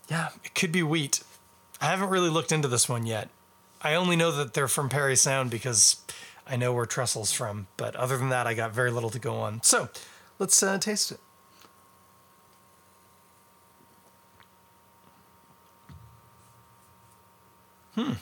Yeah, 0.10 0.30
it 0.44 0.56
could 0.56 0.72
be 0.72 0.82
wheat. 0.82 1.22
I 1.80 1.86
haven't 1.86 2.10
really 2.10 2.32
looked 2.32 2.52
into 2.52 2.68
this 2.68 2.90
one 2.90 3.06
yet. 3.06 3.30
I 3.80 3.94
only 3.94 4.16
know 4.16 4.32
that 4.32 4.56
they're 4.56 4.68
from 4.68 4.90
Parry 4.90 5.16
Sound 5.16 5.52
because 5.52 5.98
I 6.48 6.56
know 6.56 6.74
where 6.74 6.88
Trestle's 6.88 7.32
from. 7.32 7.68
But 7.78 7.96
other 7.96 8.18
than 8.18 8.30
that, 8.30 8.48
I 8.48 8.56
got 8.56 8.72
very 8.72 8.90
little 8.90 9.12
to 9.12 9.20
go 9.20 9.36
on. 9.36 9.62
So 9.62 9.90
let's 10.40 10.64
uh, 10.64 10.80
taste 10.80 11.12
it. 11.12 11.20
Hmm. 18.00 18.14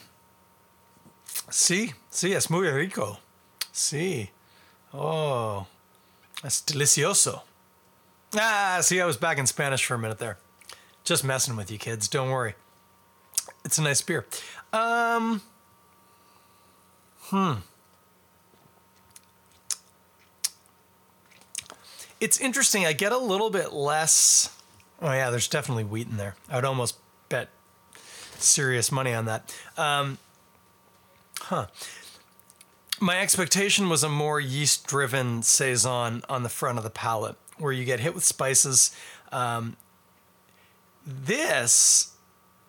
Sí, 1.50 1.94
sí, 2.10 2.34
es 2.34 2.50
muy 2.50 2.68
rico. 2.68 3.18
Sí. 3.70 4.30
Oh, 4.92 5.66
es 6.42 6.62
delicioso. 6.62 7.42
Ah, 8.34 8.80
see, 8.82 9.00
I 9.00 9.04
was 9.04 9.16
back 9.16 9.38
in 9.38 9.46
Spanish 9.46 9.86
for 9.86 9.94
a 9.94 9.98
minute 9.98 10.18
there. 10.18 10.38
Just 11.04 11.22
messing 11.22 11.54
with 11.54 11.70
you 11.70 11.78
kids. 11.78 12.08
Don't 12.08 12.30
worry. 12.30 12.54
It's 13.64 13.78
a 13.78 13.82
nice 13.82 14.02
beer. 14.02 14.26
Um, 14.72 15.40
hmm. 17.30 17.52
It's 22.20 22.40
interesting. 22.40 22.84
I 22.84 22.94
get 22.94 23.12
a 23.12 23.18
little 23.18 23.48
bit 23.48 23.72
less. 23.72 24.54
Oh, 25.00 25.12
yeah, 25.12 25.30
there's 25.30 25.46
definitely 25.46 25.84
wheat 25.84 26.08
in 26.08 26.16
there. 26.16 26.34
I 26.50 26.56
would 26.56 26.64
almost 26.64 26.96
serious 28.42 28.90
money 28.92 29.12
on 29.12 29.24
that. 29.26 29.54
Um, 29.76 30.18
huh. 31.40 31.66
My 33.00 33.20
expectation 33.20 33.88
was 33.88 34.02
a 34.02 34.08
more 34.08 34.40
yeast 34.40 34.86
driven 34.86 35.42
Saison 35.42 36.22
on 36.28 36.42
the 36.42 36.48
front 36.48 36.78
of 36.78 36.84
the 36.84 36.90
palate 36.90 37.36
where 37.58 37.72
you 37.72 37.84
get 37.84 38.00
hit 38.00 38.14
with 38.14 38.24
spices. 38.24 38.94
Um, 39.30 39.76
this, 41.06 42.16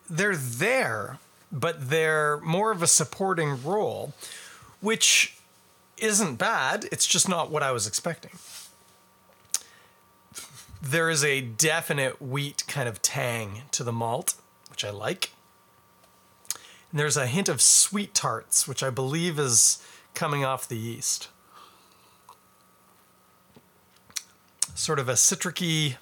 they're 0.09 0.35
there, 0.35 1.17
but 1.51 1.89
they're 1.89 2.39
more 2.41 2.71
of 2.71 2.83
a 2.83 2.87
supporting 2.87 3.63
role, 3.63 4.13
which 4.81 5.37
isn't 5.97 6.35
bad. 6.35 6.87
It's 6.91 7.07
just 7.07 7.27
not 7.27 7.49
what 7.51 7.63
I 7.63 7.71
was 7.71 7.87
expecting. 7.87 8.31
There 10.81 11.09
is 11.09 11.23
a 11.23 11.41
definite 11.41 12.21
wheat 12.21 12.63
kind 12.67 12.87
of 12.87 13.01
tang 13.01 13.63
to 13.71 13.83
the 13.83 13.91
malt, 13.91 14.35
which 14.69 14.85
I 14.85 14.91
like. 14.91 15.31
And 16.91 16.99
there's 16.99 17.17
a 17.17 17.27
hint 17.27 17.49
of 17.49 17.61
sweet 17.61 18.13
tarts, 18.13 18.67
which 18.67 18.81
I 18.81 18.89
believe 18.89 19.37
is 19.37 19.83
coming 20.13 20.43
off 20.43 20.67
the 20.67 20.77
yeast. 20.77 21.29
sort 24.79 24.97
of 24.97 25.09
a 25.09 25.13
citricy, 25.13 25.97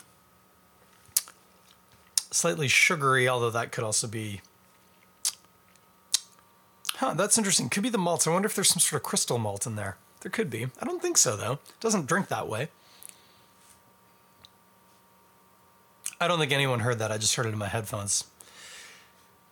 slightly 2.32 2.68
sugary, 2.68 3.28
although 3.28 3.50
that 3.50 3.72
could 3.72 3.84
also 3.84 4.08
be. 4.08 4.42
Huh, 6.96 7.14
that's 7.16 7.38
interesting. 7.38 7.70
Could 7.70 7.84
be 7.84 7.90
the 7.90 7.98
malts. 7.98 8.28
I 8.28 8.32
wonder 8.32 8.46
if 8.46 8.56
there's 8.56 8.70
some 8.70 8.80
sort 8.80 9.02
of 9.02 9.04
crystal 9.04 9.38
malt 9.38 9.66
in 9.66 9.76
there. 9.76 9.98
There 10.22 10.32
could 10.32 10.50
be. 10.50 10.68
I 10.82 10.86
don't 10.86 11.02
think 11.02 11.18
so, 11.18 11.36
though. 11.36 11.54
It 11.54 11.80
doesn't 11.80 12.08
drink 12.08 12.28
that 12.28 12.48
way. 12.48 12.70
I 16.20 16.28
don't 16.28 16.40
think 16.40 16.52
anyone 16.52 16.80
heard 16.80 17.00
that. 17.00 17.12
I 17.12 17.18
just 17.18 17.36
heard 17.36 17.46
it 17.46 17.54
in 17.54 17.58
my 17.58 17.68
headphones. 17.68 18.26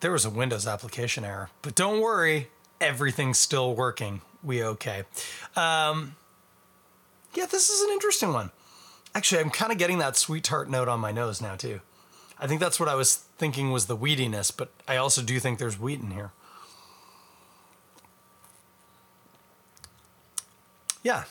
There 0.00 0.12
was 0.12 0.24
a 0.24 0.30
Windows 0.30 0.66
application 0.66 1.24
error, 1.24 1.50
but 1.62 1.74
don't 1.74 2.00
worry, 2.00 2.48
everything's 2.80 3.38
still 3.38 3.74
working. 3.74 4.20
We 4.42 4.62
okay. 4.62 5.04
Um, 5.56 6.16
yeah, 7.34 7.46
this 7.46 7.70
is 7.70 7.80
an 7.82 7.90
interesting 7.90 8.32
one. 8.32 8.50
Actually, 9.14 9.40
I'm 9.40 9.50
kind 9.50 9.72
of 9.72 9.78
getting 9.78 9.98
that 9.98 10.16
sweet 10.16 10.44
tart 10.44 10.68
note 10.68 10.88
on 10.88 11.00
my 11.00 11.12
nose 11.12 11.40
now 11.40 11.56
too. 11.56 11.80
I 12.38 12.46
think 12.46 12.60
that's 12.60 12.78
what 12.78 12.88
I 12.88 12.94
was 12.94 13.16
thinking 13.38 13.72
was 13.72 13.86
the 13.86 13.96
wheatiness, 13.96 14.52
but 14.54 14.70
I 14.86 14.96
also 14.96 15.22
do 15.22 15.40
think 15.40 15.58
there's 15.58 15.80
wheat 15.80 16.00
in 16.00 16.10
here. 16.10 16.32
Yeah. 21.02 21.24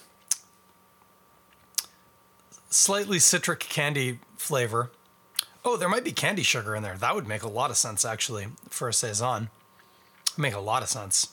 Slightly 2.70 3.20
citric 3.20 3.60
candy 3.60 4.20
flavor. 4.38 4.90
Oh, 5.68 5.78
there 5.78 5.90
might 5.90 6.04
be 6.04 6.14
candi 6.14 6.46
sugar 6.46 6.76
in 6.76 6.84
there. 6.84 6.96
That 6.96 7.16
would 7.16 7.28
make 7.28 7.42
a 7.42 7.50
lot 7.50 7.72
of 7.72 7.78
sense, 7.78 8.06
actually, 8.06 8.48
for 8.70 8.88
a 8.88 8.94
Saison. 8.94 9.50
Make 10.38 10.54
a 10.54 10.60
lot 10.60 10.84
of 10.84 10.90
sense. 10.90 11.30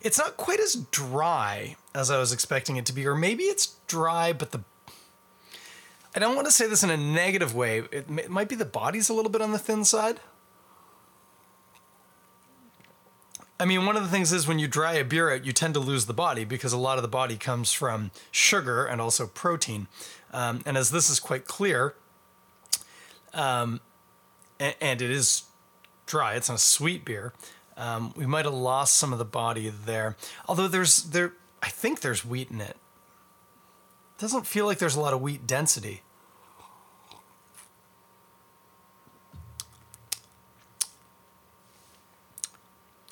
It's 0.00 0.18
not 0.18 0.36
quite 0.36 0.58
as 0.58 0.74
dry 0.90 1.76
as 1.94 2.10
I 2.10 2.18
was 2.18 2.32
expecting 2.32 2.76
it 2.76 2.84
to 2.86 2.92
be, 2.92 3.06
or 3.06 3.14
maybe 3.14 3.44
it's 3.44 3.76
dry, 3.86 4.32
but 4.32 4.50
the. 4.50 4.62
I 6.14 6.18
don't 6.18 6.34
want 6.34 6.46
to 6.48 6.52
say 6.52 6.66
this 6.66 6.82
in 6.82 6.90
a 6.90 6.96
negative 6.96 7.54
way. 7.54 7.84
It, 7.92 8.06
it 8.10 8.28
might 8.28 8.48
be 8.48 8.56
the 8.56 8.64
body's 8.64 9.08
a 9.08 9.14
little 9.14 9.30
bit 9.30 9.40
on 9.40 9.52
the 9.52 9.58
thin 9.58 9.84
side. 9.84 10.18
I 13.60 13.64
mean, 13.64 13.86
one 13.86 13.96
of 13.96 14.02
the 14.02 14.08
things 14.08 14.32
is 14.32 14.48
when 14.48 14.58
you 14.58 14.66
dry 14.66 14.94
a 14.94 15.04
beer 15.04 15.32
out, 15.32 15.46
you 15.46 15.52
tend 15.52 15.74
to 15.74 15.80
lose 15.80 16.06
the 16.06 16.12
body 16.12 16.44
because 16.44 16.72
a 16.72 16.78
lot 16.78 16.98
of 16.98 17.02
the 17.02 17.08
body 17.08 17.36
comes 17.36 17.72
from 17.72 18.10
sugar 18.32 18.84
and 18.84 19.00
also 19.00 19.28
protein. 19.28 19.86
Um, 20.32 20.62
and 20.66 20.76
as 20.76 20.90
this 20.90 21.08
is 21.08 21.20
quite 21.20 21.44
clear, 21.44 21.94
um, 23.34 23.80
and, 24.58 24.74
and, 24.80 25.02
it 25.02 25.10
is 25.10 25.44
dry. 26.06 26.34
It's 26.34 26.48
not 26.48 26.56
a 26.56 26.58
sweet 26.58 27.04
beer. 27.04 27.32
Um, 27.76 28.12
we 28.16 28.26
might 28.26 28.44
have 28.44 28.54
lost 28.54 28.94
some 28.94 29.12
of 29.12 29.18
the 29.18 29.24
body 29.24 29.70
there. 29.70 30.16
Although 30.46 30.68
there's 30.68 31.04
there, 31.04 31.32
I 31.62 31.68
think 31.68 32.00
there's 32.00 32.24
wheat 32.24 32.50
in 32.50 32.60
it. 32.60 32.76
Doesn't 34.18 34.46
feel 34.46 34.66
like 34.66 34.78
there's 34.78 34.94
a 34.94 35.00
lot 35.00 35.12
of 35.12 35.20
wheat 35.20 35.46
density. 35.46 36.02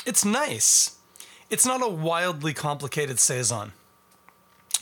It's 0.06 0.24
nice. 0.24 0.96
It's 1.50 1.66
not 1.66 1.82
a 1.82 1.88
wildly 1.88 2.54
complicated 2.54 3.18
saison, 3.18 3.72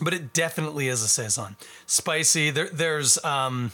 but 0.00 0.12
it 0.12 0.32
definitely 0.32 0.88
is 0.88 1.02
a 1.02 1.08
saison. 1.08 1.56
Spicy. 1.86 2.50
There, 2.50 2.68
there's 2.68 3.22
um, 3.24 3.72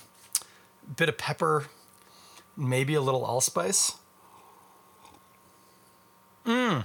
bit 0.97 1.09
of 1.09 1.19
pepper, 1.19 1.67
maybe 2.57 2.95
a 2.95 3.01
little 3.01 3.25
allspice. 3.25 3.97
Mmm. 6.45 6.85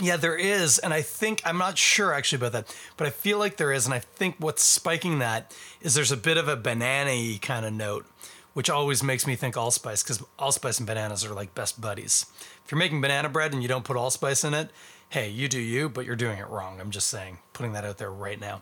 Yeah, 0.00 0.16
there 0.18 0.36
is, 0.36 0.78
and 0.78 0.92
I 0.92 1.00
think 1.00 1.40
I'm 1.44 1.56
not 1.56 1.78
sure 1.78 2.12
actually 2.12 2.36
about 2.36 2.52
that, 2.52 2.76
but 2.98 3.06
I 3.06 3.10
feel 3.10 3.38
like 3.38 3.56
there 3.56 3.72
is, 3.72 3.86
and 3.86 3.94
I 3.94 3.98
think 3.98 4.36
what's 4.38 4.62
spiking 4.62 5.20
that 5.20 5.56
is 5.80 5.94
there's 5.94 6.12
a 6.12 6.18
bit 6.18 6.36
of 6.36 6.48
a 6.48 6.56
banana-y 6.56 7.38
kind 7.40 7.64
of 7.64 7.72
note, 7.72 8.04
which 8.52 8.68
always 8.68 9.02
makes 9.02 9.26
me 9.26 9.36
think 9.36 9.56
allspice 9.56 10.02
because 10.02 10.22
allspice 10.38 10.78
and 10.78 10.86
bananas 10.86 11.24
are 11.24 11.32
like 11.32 11.54
best 11.54 11.80
buddies. 11.80 12.26
If 12.64 12.70
you're 12.70 12.78
making 12.78 13.00
banana 13.00 13.30
bread 13.30 13.54
and 13.54 13.62
you 13.62 13.68
don't 13.68 13.84
put 13.84 13.96
allspice 13.96 14.44
in 14.44 14.52
it, 14.52 14.70
hey, 15.08 15.30
you 15.30 15.48
do 15.48 15.60
you, 15.60 15.88
but 15.88 16.04
you're 16.04 16.16
doing 16.16 16.38
it 16.38 16.48
wrong. 16.48 16.78
I'm 16.78 16.90
just 16.90 17.08
saying, 17.08 17.38
putting 17.54 17.72
that 17.72 17.84
out 17.84 17.96
there 17.96 18.10
right 18.10 18.40
now. 18.40 18.60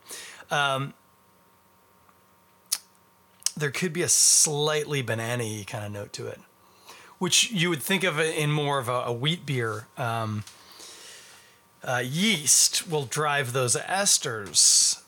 Um, 0.52 0.94
there 3.56 3.70
could 3.70 3.92
be 3.92 4.02
a 4.02 4.08
slightly 4.08 5.02
banana 5.02 5.64
kind 5.64 5.84
of 5.84 5.92
note 5.92 6.12
to 6.14 6.26
it, 6.26 6.40
which 7.18 7.50
you 7.50 7.70
would 7.70 7.82
think 7.82 8.04
of 8.04 8.18
in 8.18 8.50
more 8.50 8.78
of 8.78 8.88
a, 8.88 9.02
a 9.06 9.12
wheat 9.12 9.46
beer. 9.46 9.86
Um, 9.96 10.44
uh, 11.82 12.02
yeast 12.04 12.88
will 12.88 13.04
drive 13.04 13.52
those 13.52 13.76
esters. 13.76 15.02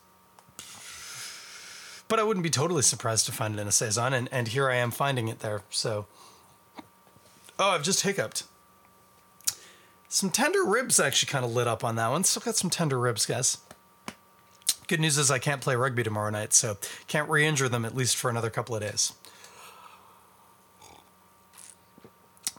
But 2.09 2.21
I 2.21 2.23
wouldn't 2.23 2.45
be 2.45 2.51
totally 2.51 2.83
surprised 2.83 3.27
to 3.27 3.33
find 3.33 3.55
it 3.55 3.61
in 3.61 3.67
a 3.67 3.73
saison, 3.73 4.13
and, 4.13 4.29
and 4.31 4.49
here 4.49 4.71
I 4.71 4.77
am 4.77 4.91
finding 4.91 5.29
it 5.29 5.41
there. 5.41 5.63
So, 5.71 6.07
oh, 7.59 7.71
I've 7.71 7.83
just 7.83 8.03
hiccuped. 8.03 8.45
Some 10.09 10.31
tender 10.31 10.65
ribs 10.65 11.01
actually 11.01 11.31
kind 11.31 11.45
of 11.45 11.53
lit 11.53 11.67
up 11.67 11.83
on 11.83 11.97
that 11.97 12.09
one. 12.09 12.23
Still 12.23 12.43
got 12.43 12.57
some 12.57 12.71
tender 12.71 12.99
ribs, 12.99 13.27
guys. 13.27 13.59
Good 14.89 15.01
news 15.01 15.19
is 15.19 15.31
I 15.31 15.39
can't 15.39 15.61
play 15.61 15.75
rugby 15.75 16.03
tomorrow 16.03 16.31
night, 16.31 16.53
so 16.53 16.77
can't 17.09 17.29
re 17.29 17.45
injure 17.45 17.69
them 17.69 17.85
at 17.85 17.95
least 17.95 18.17
for 18.17 18.31
another 18.31 18.51
couple 18.51 18.75
of 18.75 18.83
days. 18.83 19.13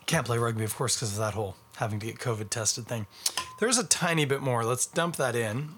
Can't 0.05 0.25
play 0.25 0.37
rugby, 0.37 0.63
of 0.63 0.75
course, 0.75 0.95
because 0.95 1.13
of 1.13 1.19
that 1.19 1.33
whole 1.33 1.55
having 1.77 1.99
to 1.99 2.05
get 2.05 2.17
COVID 2.17 2.49
tested 2.49 2.87
thing. 2.87 3.07
There's 3.59 3.77
a 3.77 3.83
tiny 3.83 4.25
bit 4.25 4.41
more. 4.41 4.65
Let's 4.65 4.85
dump 4.85 5.15
that 5.17 5.35
in. 5.35 5.69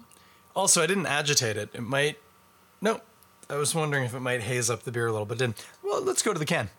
Also, 0.56 0.82
I 0.82 0.86
didn't 0.86 1.06
agitate 1.06 1.56
it. 1.56 1.70
It 1.74 1.82
might. 1.82 2.18
No, 2.80 3.00
I 3.48 3.56
was 3.56 3.74
wondering 3.74 4.04
if 4.04 4.14
it 4.14 4.20
might 4.20 4.42
haze 4.42 4.70
up 4.70 4.82
the 4.82 4.92
beer 4.92 5.06
a 5.06 5.12
little, 5.12 5.26
but 5.26 5.38
didn't. 5.38 5.64
Well, 5.82 6.02
let's 6.02 6.22
go 6.22 6.32
to 6.32 6.38
the 6.38 6.44
can. 6.44 6.70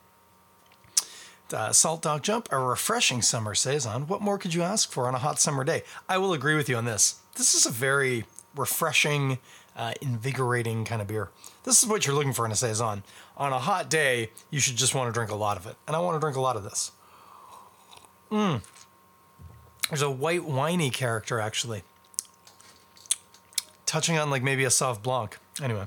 Uh, 1.54 1.72
Salt 1.72 2.02
Dock 2.02 2.24
Jump, 2.24 2.48
a 2.52 2.58
refreshing 2.58 3.22
summer 3.22 3.54
saison. 3.54 4.08
What 4.08 4.22
more 4.22 4.38
could 4.38 4.54
you 4.54 4.64
ask 4.64 4.90
for 4.90 5.08
on 5.08 5.16
a 5.16 5.20
hot 5.20 5.40
summer 5.40 5.64
day? 5.64 5.84
I 6.08 6.18
will 6.18 6.34
agree 6.34 6.56
with 6.56 6.70
you 6.70 6.78
on 6.78 6.86
this. 6.86 7.20
This 7.36 7.54
is 7.54 7.66
a 7.66 7.72
very 7.72 8.26
refreshing, 8.56 9.38
uh, 9.76 9.94
invigorating 10.02 10.86
kind 10.86 11.02
of 11.02 11.08
beer. 11.08 11.30
This 11.64 11.82
is 11.82 11.90
what 11.90 12.06
you're 12.06 12.16
looking 12.16 12.34
for 12.34 12.46
in 12.46 12.52
a 12.52 12.56
saison. 12.56 13.04
On 13.38 13.54
a 13.54 13.60
hot 13.60 13.90
day, 13.90 14.30
you 14.50 14.60
should 14.60 14.76
just 14.76 14.94
want 14.94 15.08
to 15.08 15.14
drink 15.14 15.32
a 15.32 15.36
lot 15.36 15.58
of 15.58 15.66
it, 15.66 15.76
and 15.88 15.96
I 15.96 16.00
want 16.00 16.16
to 16.16 16.20
drink 16.20 16.36
a 16.36 16.42
lot 16.42 16.56
of 16.56 16.64
this. 16.64 16.92
Mmm. 18.32 18.62
There's 19.90 20.02
a 20.02 20.10
white 20.10 20.44
winey 20.44 20.90
character 20.90 21.40
actually, 21.40 21.84
touching 23.86 24.18
on 24.18 24.30
like 24.30 24.44
maybe 24.44 24.64
a 24.64 24.70
Sauv 24.70 25.02
Blanc. 25.02 25.38
Anyway, 25.62 25.86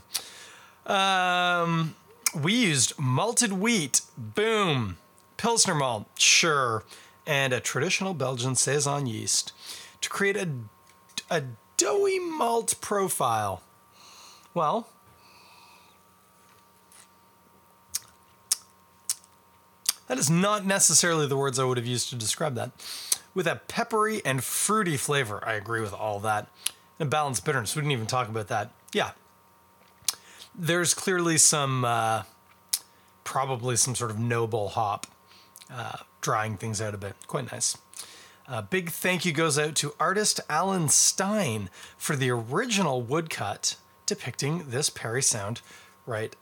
um, 0.87 1.95
we 2.39 2.55
used 2.55 2.99
malted 2.99 3.55
wheat. 3.55 4.03
Boom. 4.19 4.99
Pilsner 5.37 5.75
malt, 5.75 6.07
sure, 6.17 6.85
and 7.27 7.53
a 7.53 7.61
traditional 7.61 8.15
Belgian 8.15 8.55
saison 8.55 9.07
yeast 9.07 9.53
to 10.01 10.09
create 10.09 10.37
a, 10.37 10.49
a 11.29 11.43
doughy 11.77 12.19
malt 12.19 12.75
profile. 12.81 13.63
Well, 14.55 14.89
that 20.07 20.17
is 20.17 20.31
not 20.31 20.65
necessarily 20.65 21.27
the 21.27 21.37
words 21.37 21.59
I 21.59 21.65
would 21.65 21.77
have 21.77 21.87
used 21.87 22.09
to 22.11 22.15
describe 22.15 22.55
that. 22.55 22.71
With 23.35 23.49
a 23.49 23.57
peppery 23.67 24.23
and 24.25 24.45
fruity 24.45 24.97
flavor, 24.97 25.43
I 25.45 25.55
agree 25.55 25.81
with 25.81 25.93
all 25.93 26.21
that. 26.21 26.49
And 27.01 27.11
balanced 27.11 27.45
bitterness, 27.45 27.75
we 27.75 27.83
didn't 27.83 27.93
even 27.93 28.07
talk 28.07 28.29
about 28.29 28.47
that. 28.47 28.71
Yeah. 28.93 29.11
There's 30.55 30.95
clearly 30.95 31.37
some, 31.37 31.85
uh, 31.85 32.23
probably 33.25 33.75
some 33.75 33.97
sort 33.97 34.13
of 34.13 34.21
noble 34.21 34.69
hop 34.69 35.09
uh, 35.69 35.97
drying 36.21 36.57
things 36.57 36.81
out 36.81 36.95
a 36.95 36.99
bit. 36.99 37.17
Quite 37.27 37.51
nice. 37.51 37.77
A 38.47 38.63
big 38.63 38.91
thank 38.91 39.25
you 39.25 39.33
goes 39.33 39.59
out 39.59 39.75
to 39.77 39.95
artist 39.99 40.39
Alan 40.49 40.89
Stein 40.89 41.71
for 41.97 42.15
the 42.15 42.31
original 42.31 43.03
woodcut 43.03 43.75
depicting 44.07 44.65
this 44.69 44.91
Parry 44.91 45.23
Sound 45.23 45.61
right. 46.07 46.35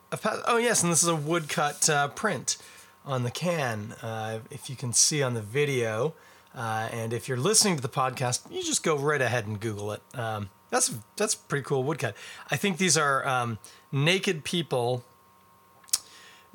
Oh, 0.46 0.56
yes, 0.56 0.82
and 0.82 0.92
this 0.92 1.02
is 1.02 1.08
a 1.08 1.16
woodcut 1.16 1.88
uh, 1.88 2.08
print 2.08 2.56
on 3.04 3.22
the 3.22 3.30
can. 3.30 3.94
Uh, 4.02 4.40
if 4.50 4.68
you 4.68 4.76
can 4.76 4.92
see 4.92 5.22
on 5.22 5.34
the 5.34 5.42
video, 5.42 6.14
uh, 6.54 6.88
and 6.92 7.12
if 7.12 7.28
you're 7.28 7.38
listening 7.38 7.76
to 7.76 7.82
the 7.82 7.88
podcast, 7.88 8.50
you 8.50 8.62
just 8.62 8.82
go 8.82 8.96
right 8.96 9.20
ahead 9.20 9.46
and 9.46 9.60
Google 9.60 9.92
it. 9.92 10.02
Um, 10.14 10.50
that's 10.70 10.94
that's 11.16 11.34
pretty 11.34 11.64
cool 11.64 11.82
woodcut. 11.82 12.16
I 12.50 12.56
think 12.56 12.78
these 12.78 12.96
are 12.96 13.26
um, 13.26 13.58
naked 13.90 14.44
people 14.44 15.04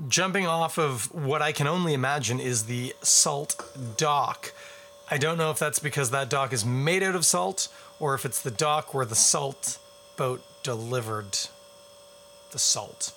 jumping 0.08 0.46
off 0.46 0.78
of 0.78 1.14
what 1.14 1.42
I 1.42 1.52
can 1.52 1.68
only 1.68 1.94
imagine 1.94 2.40
is 2.40 2.66
the 2.66 2.96
salt 3.02 3.78
dock. 3.98 4.54
I 5.10 5.18
don't 5.18 5.38
know 5.38 5.52
if 5.52 5.60
that's 5.60 5.80
because 5.80 6.12
that 6.12 6.30
dock 6.30 6.52
is 6.52 6.66
made 6.66 7.02
out 7.02 7.16
of 7.16 7.26
salt 7.26 7.68
or 8.00 8.14
if 8.14 8.26
it's 8.26 8.42
the 8.42 8.52
dock 8.52 8.94
where 8.94 9.06
the 9.06 9.16
salt 9.16 9.80
boat 10.18 10.42
delivered 10.68 11.38
the 12.52 12.60
salt. 12.60 13.14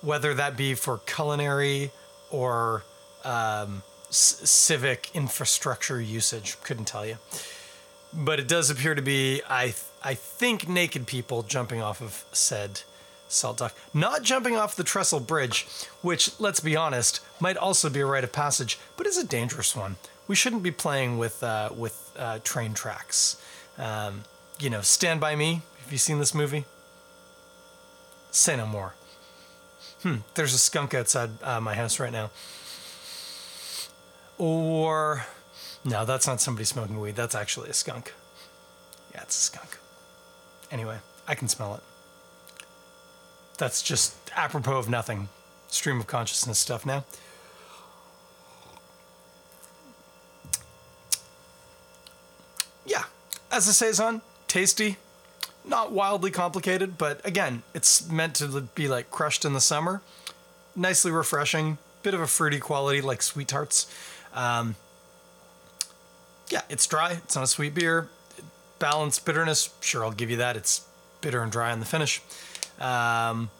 Whether 0.00 0.32
that 0.34 0.56
be 0.56 0.74
for 0.76 0.98
culinary 0.98 1.90
or 2.30 2.84
um, 3.24 3.82
c- 4.10 4.46
civic 4.46 5.10
infrastructure 5.12 6.00
usage, 6.00 6.56
couldn't 6.62 6.84
tell 6.84 7.04
you. 7.04 7.16
But 8.12 8.38
it 8.38 8.46
does 8.46 8.70
appear 8.70 8.94
to 8.94 9.02
be, 9.02 9.42
I, 9.48 9.64
th- 9.64 9.82
I 10.04 10.14
think, 10.14 10.68
naked 10.68 11.08
people 11.08 11.42
jumping 11.42 11.82
off 11.82 12.00
of 12.00 12.24
said 12.30 12.82
Salt 13.26 13.56
Dock. 13.56 13.74
Not 13.92 14.22
jumping 14.22 14.54
off 14.54 14.76
the 14.76 14.84
Trestle 14.84 15.18
Bridge, 15.18 15.66
which, 16.00 16.38
let's 16.38 16.60
be 16.60 16.76
honest, 16.76 17.20
might 17.40 17.56
also 17.56 17.90
be 17.90 17.98
a 17.98 18.06
rite 18.06 18.22
of 18.22 18.30
passage, 18.30 18.78
but 18.96 19.08
is 19.08 19.18
a 19.18 19.26
dangerous 19.26 19.74
one. 19.74 19.96
We 20.28 20.36
shouldn't 20.36 20.62
be 20.62 20.70
playing 20.70 21.18
with 21.18 21.42
uh, 21.42 21.70
with 21.76 22.12
uh, 22.16 22.38
train 22.44 22.72
tracks. 22.72 23.36
Um, 23.78 24.22
you 24.60 24.70
know, 24.70 24.80
Stand 24.80 25.20
By 25.20 25.34
Me. 25.34 25.62
Have 25.84 25.92
you 25.92 25.98
seen 25.98 26.18
this 26.18 26.34
movie? 26.34 26.64
Say 28.30 28.56
no 28.56 28.64
more. 28.66 28.94
Hmm, 30.02 30.16
there's 30.34 30.54
a 30.54 30.58
skunk 30.58 30.94
outside 30.94 31.30
uh, 31.42 31.60
my 31.60 31.74
house 31.74 32.00
right 32.00 32.10
now. 32.10 32.30
Or, 34.38 35.26
no, 35.84 36.06
that's 36.06 36.26
not 36.26 36.40
somebody 36.40 36.64
smoking 36.64 36.98
weed. 36.98 37.16
That's 37.16 37.34
actually 37.34 37.68
a 37.68 37.74
skunk. 37.74 38.14
Yeah, 39.12 39.22
it's 39.22 39.36
a 39.36 39.42
skunk. 39.42 39.78
Anyway, 40.70 40.98
I 41.28 41.34
can 41.34 41.48
smell 41.48 41.74
it. 41.74 41.82
That's 43.58 43.82
just 43.82 44.16
apropos 44.34 44.78
of 44.78 44.88
nothing. 44.88 45.28
Stream 45.68 46.00
of 46.00 46.06
consciousness 46.06 46.58
stuff 46.58 46.86
now. 46.86 47.04
Yeah, 52.86 53.04
as 53.52 53.68
a 53.68 53.74
saison, 53.74 54.22
tasty, 54.48 54.96
not 55.64 55.92
wildly 55.92 56.30
complicated, 56.30 56.98
but 56.98 57.24
again, 57.24 57.62
it's 57.74 58.08
meant 58.10 58.34
to 58.36 58.62
be 58.74 58.88
like 58.88 59.10
crushed 59.10 59.44
in 59.44 59.52
the 59.52 59.60
summer. 59.60 60.02
Nicely 60.76 61.10
refreshing, 61.10 61.78
bit 62.02 62.14
of 62.14 62.20
a 62.20 62.26
fruity 62.26 62.58
quality 62.58 63.00
like 63.00 63.22
sweet 63.22 63.48
tarts. 63.48 63.86
Um, 64.34 64.76
yeah, 66.50 66.62
it's 66.68 66.86
dry. 66.86 67.12
It's 67.12 67.34
not 67.34 67.44
a 67.44 67.48
sweet 67.48 67.74
beer. 67.74 68.08
Balanced 68.78 69.24
bitterness, 69.24 69.70
sure, 69.80 70.04
I'll 70.04 70.12
give 70.12 70.30
you 70.30 70.36
that. 70.38 70.56
It's 70.56 70.86
bitter 71.20 71.42
and 71.42 71.50
dry 71.50 71.72
on 71.72 71.80
the 71.80 71.86
finish. 71.86 72.20
Um, 72.78 73.50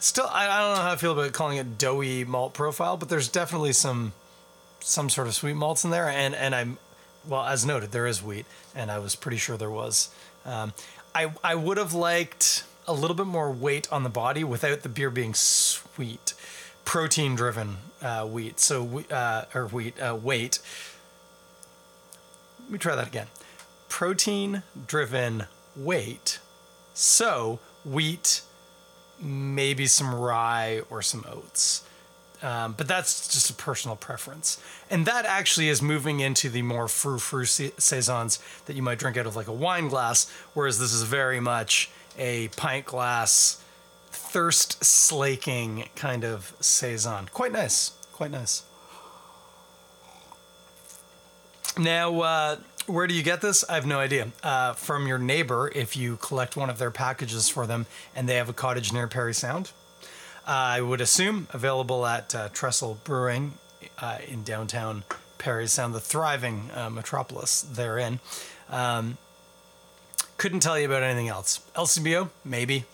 still, 0.00 0.26
I, 0.26 0.48
I 0.48 0.60
don't 0.60 0.76
know 0.76 0.82
how 0.82 0.92
I 0.92 0.96
feel 0.96 1.12
about 1.12 1.32
calling 1.32 1.58
it 1.58 1.78
doughy 1.78 2.24
malt 2.24 2.54
profile, 2.54 2.96
but 2.96 3.08
there's 3.08 3.28
definitely 3.28 3.72
some 3.72 4.12
some 4.80 5.10
sort 5.10 5.26
of 5.26 5.34
sweet 5.34 5.54
malts 5.54 5.84
in 5.84 5.90
there, 5.90 6.08
and 6.08 6.34
and 6.34 6.54
I'm 6.54 6.78
well, 7.28 7.44
as 7.44 7.66
noted, 7.66 7.92
there 7.92 8.06
is 8.06 8.22
wheat, 8.22 8.46
and 8.74 8.90
I 8.90 8.98
was 8.98 9.14
pretty 9.16 9.36
sure 9.36 9.56
there 9.56 9.70
was. 9.70 10.08
Um, 10.46 10.72
I 11.14 11.32
I 11.42 11.54
would 11.54 11.76
have 11.76 11.92
liked 11.92 12.64
a 12.86 12.92
little 12.92 13.16
bit 13.16 13.26
more 13.26 13.50
weight 13.50 13.90
on 13.92 14.04
the 14.04 14.08
body 14.08 14.44
without 14.44 14.82
the 14.82 14.88
beer 14.88 15.10
being 15.10 15.34
sweet, 15.34 16.34
protein 16.84 17.34
driven 17.34 17.78
uh, 18.00 18.24
wheat. 18.26 18.60
So 18.60 19.02
uh, 19.10 19.44
or 19.54 19.66
wheat 19.66 20.00
uh, 20.00 20.14
weight. 20.14 20.60
Let 22.60 22.70
me 22.70 22.78
try 22.78 22.96
that 22.96 23.08
again. 23.08 23.28
Protein 23.88 24.62
driven 24.86 25.46
weight. 25.76 26.38
So 26.94 27.60
wheat, 27.84 28.42
maybe 29.20 29.86
some 29.86 30.14
rye 30.14 30.82
or 30.90 31.02
some 31.02 31.24
oats. 31.28 31.84
Um, 32.46 32.74
but 32.78 32.86
that's 32.86 33.26
just 33.26 33.50
a 33.50 33.54
personal 33.54 33.96
preference. 33.96 34.62
And 34.88 35.04
that 35.06 35.24
actually 35.24 35.68
is 35.68 35.82
moving 35.82 36.20
into 36.20 36.48
the 36.48 36.62
more 36.62 36.86
frou 36.86 37.18
frou 37.18 37.44
saisons 37.44 38.38
that 38.66 38.76
you 38.76 38.82
might 38.82 39.00
drink 39.00 39.16
out 39.16 39.26
of 39.26 39.34
like 39.34 39.48
a 39.48 39.52
wine 39.52 39.88
glass, 39.88 40.30
whereas 40.54 40.78
this 40.78 40.92
is 40.92 41.02
very 41.02 41.40
much 41.40 41.90
a 42.16 42.46
pint 42.56 42.86
glass, 42.86 43.64
thirst 44.10 44.84
slaking 44.84 45.88
kind 45.96 46.24
of 46.24 46.54
saison. 46.60 47.28
Quite 47.32 47.50
nice. 47.50 47.90
Quite 48.12 48.30
nice. 48.30 48.62
Now, 51.76 52.20
uh, 52.20 52.56
where 52.86 53.08
do 53.08 53.14
you 53.14 53.24
get 53.24 53.40
this? 53.40 53.64
I 53.68 53.74
have 53.74 53.86
no 53.86 53.98
idea. 53.98 54.28
Uh, 54.44 54.72
from 54.74 55.08
your 55.08 55.18
neighbor, 55.18 55.72
if 55.74 55.96
you 55.96 56.16
collect 56.18 56.56
one 56.56 56.70
of 56.70 56.78
their 56.78 56.92
packages 56.92 57.48
for 57.48 57.66
them 57.66 57.86
and 58.14 58.28
they 58.28 58.36
have 58.36 58.48
a 58.48 58.52
cottage 58.52 58.92
near 58.92 59.08
Parry 59.08 59.34
Sound. 59.34 59.72
Uh, 60.46 60.50
I 60.78 60.80
would 60.80 61.00
assume 61.00 61.48
available 61.52 62.06
at 62.06 62.32
uh, 62.32 62.48
Trestle 62.52 62.98
Brewing 63.02 63.54
uh, 63.98 64.18
in 64.28 64.44
downtown 64.44 65.02
Parry 65.38 65.66
Sound, 65.66 65.92
the 65.92 66.00
thriving 66.00 66.70
uh, 66.72 66.88
metropolis 66.88 67.62
therein. 67.62 68.20
Um, 68.70 69.18
couldn't 70.36 70.60
tell 70.60 70.78
you 70.78 70.86
about 70.86 71.02
anything 71.02 71.26
else. 71.28 71.60
LCBO, 71.74 72.30
maybe. 72.44 72.84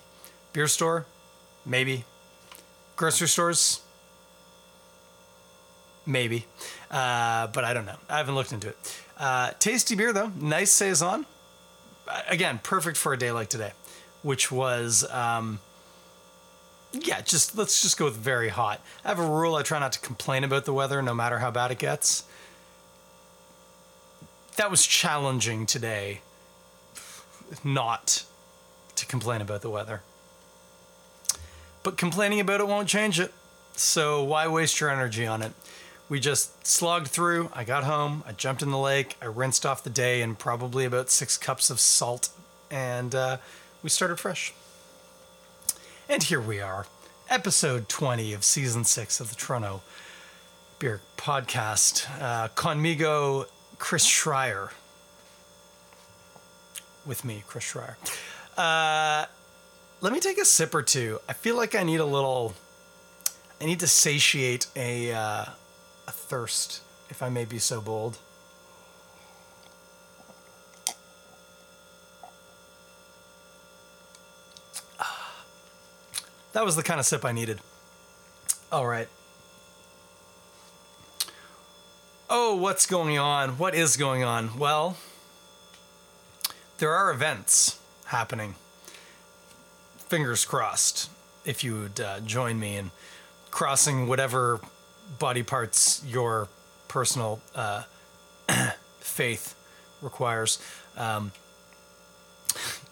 Beer 0.55 0.67
store, 0.67 1.05
maybe. 1.67 2.05
Grocery 2.97 3.29
stores, 3.29 3.81
maybe. 6.07 6.47
Uh, 6.91 7.49
but 7.49 7.65
I 7.65 7.75
don't 7.75 7.85
know. 7.85 7.97
I 8.09 8.17
haven't 8.19 8.35
looked 8.35 8.53
into 8.53 8.69
it. 8.69 9.03
Uh, 9.19 9.51
tasty 9.59 9.95
beer 9.95 10.13
though, 10.15 10.31
nice 10.41 10.71
saison. 10.71 11.27
Again, 12.29 12.61
perfect 12.63 12.97
for 12.97 13.13
a 13.13 13.19
day 13.19 13.31
like 13.31 13.51
today, 13.51 13.73
which 14.23 14.51
was. 14.51 15.05
Um, 15.11 15.61
yeah, 16.93 17.21
just 17.23 17.57
let's 17.57 17.83
just 17.83 17.99
go 17.99 18.05
with 18.05 18.17
very 18.17 18.51
hot. 18.51 18.81
I 19.05 19.09
have 19.09 19.19
a 19.19 19.27
rule 19.27 19.55
I 19.55 19.63
try 19.63 19.79
not 19.79 19.93
to 19.93 20.01
complain 20.01 20.45
about 20.45 20.65
the 20.65 20.73
weather 20.73 21.01
no 21.03 21.15
matter 21.15 21.39
how 21.39 21.51
bad 21.51 21.71
it 21.71 21.79
gets. 21.79 22.25
That 24.57 24.71
was 24.71 24.87
challenging 24.87 25.65
today 25.65 26.21
not 27.65 28.25
to 28.97 29.07
complain 29.07 29.41
about 29.41 29.63
the 29.63 29.71
weather. 29.71 30.03
But 31.83 31.97
complaining 31.97 32.41
about 32.41 32.61
it 32.61 32.69
won't 32.69 32.89
change 32.89 33.19
it. 33.19 33.33
So 33.75 34.23
why 34.23 34.47
waste 34.47 34.81
your 34.81 34.91
energy 34.91 35.27
on 35.27 35.43
it? 35.43 35.53
We 36.09 36.21
just 36.21 36.67
slogged 36.67 37.09
through. 37.09 37.51
I 37.55 37.65
got 37.65 37.85
home. 37.85 38.23
I 38.27 38.33
jumped 38.33 38.63
in 38.63 38.71
the 38.71 38.79
lake. 38.79 39.17
I 39.23 39.25
rinsed 39.25 39.65
off 39.65 39.83
the 39.83 39.91
day 39.91 40.21
in 40.21 40.37
probably 40.37 40.85
about 40.85 41.11
six 41.11 41.39
cups 41.39 41.71
of 41.71 41.81
salt. 41.81 42.29
And 42.71 43.15
uh, 43.15 43.39
we 43.83 43.89
started 43.89 44.21
fresh. 44.21 44.53
And 46.09 46.23
here 46.23 46.41
we 46.41 46.61
are, 46.61 46.87
episode 47.29 47.89
20 47.89 48.33
of 48.33 48.45
season 48.45 48.85
six 48.85 49.21
of 49.21 49.31
the 49.31 49.37
Toronto 49.37 49.83
Beer 50.79 51.01
Podcast. 51.17 52.07
Uh, 52.21 52.49
conmigo, 52.49 53.47
Chris 53.79 54.07
Schreier. 54.07 54.71
With 57.07 57.25
me, 57.25 57.45
Chris 57.47 57.65
Schreier. 57.73 57.97
Uh, 58.57 59.27
let 60.01 60.13
me 60.13 60.21
take 60.21 60.39
a 60.39 60.45
sip 60.45 60.75
or 60.75 60.83
two. 60.83 61.21
I 61.29 61.33
feel 61.33 61.57
like 61.57 61.75
I 61.75 61.83
need 61.83 62.01
a 62.01 62.05
little. 62.05 62.55
I 63.61 63.65
need 63.65 63.81
to 63.81 63.87
satiate 63.87 64.67
a 64.75 65.13
uh, 65.13 65.45
a 66.07 66.11
thirst, 66.11 66.83
if 67.11 67.23
I 67.23 67.29
may 67.29 67.45
be 67.45 67.59
so 67.59 67.81
bold. 67.81 68.19
That 76.53 76.65
was 76.65 76.77
the 76.77 76.83
kind 76.83 77.01
of 77.01 77.07
sip 77.07 77.25
I 77.25 77.33
needed. 77.33 77.61
All 78.71 78.87
right. 78.87 79.09
Oh, 82.29 82.57
what's 82.57 82.87
going 82.87 83.19
on? 83.19 83.59
What 83.59 83.75
is 83.75 83.97
going 83.97 84.25
on? 84.25 84.59
Well, 84.59 84.97
there 86.79 86.93
are 86.95 87.11
events 87.11 87.79
happening. 88.07 88.55
Fingers 89.99 90.45
crossed 90.45 91.11
if 91.45 91.63
you 91.65 91.75
would 91.75 92.01
uh, 92.01 92.21
join 92.21 92.59
me 92.59 92.77
in 92.77 92.91
crossing 93.51 94.07
whatever 94.07 94.61
body 95.19 95.43
parts 95.43 96.03
your 96.07 96.49
personal 96.89 97.41
uh, 97.55 97.83
faith 99.01 99.55
requires. 100.01 100.59
Um, 100.97 101.33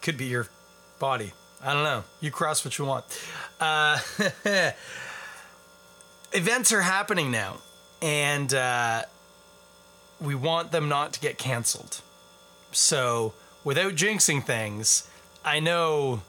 could 0.01 0.17
be 0.17 0.25
your 0.25 0.47
body. 0.99 1.33
I 1.63 1.73
don't 1.73 1.83
know. 1.83 2.03
You 2.19 2.31
cross 2.31 2.65
what 2.65 2.77
you 2.77 2.85
want. 2.85 3.05
Uh, 3.59 3.99
events 6.33 6.71
are 6.71 6.81
happening 6.81 7.29
now, 7.29 7.57
and 8.01 8.51
uh, 8.53 9.03
we 10.19 10.33
want 10.33 10.71
them 10.71 10.89
not 10.89 11.13
to 11.13 11.19
get 11.19 11.37
canceled. 11.37 12.01
So, 12.71 13.33
without 13.63 13.93
jinxing 13.93 14.43
things, 14.43 15.07
I 15.45 15.59
know 15.59 16.21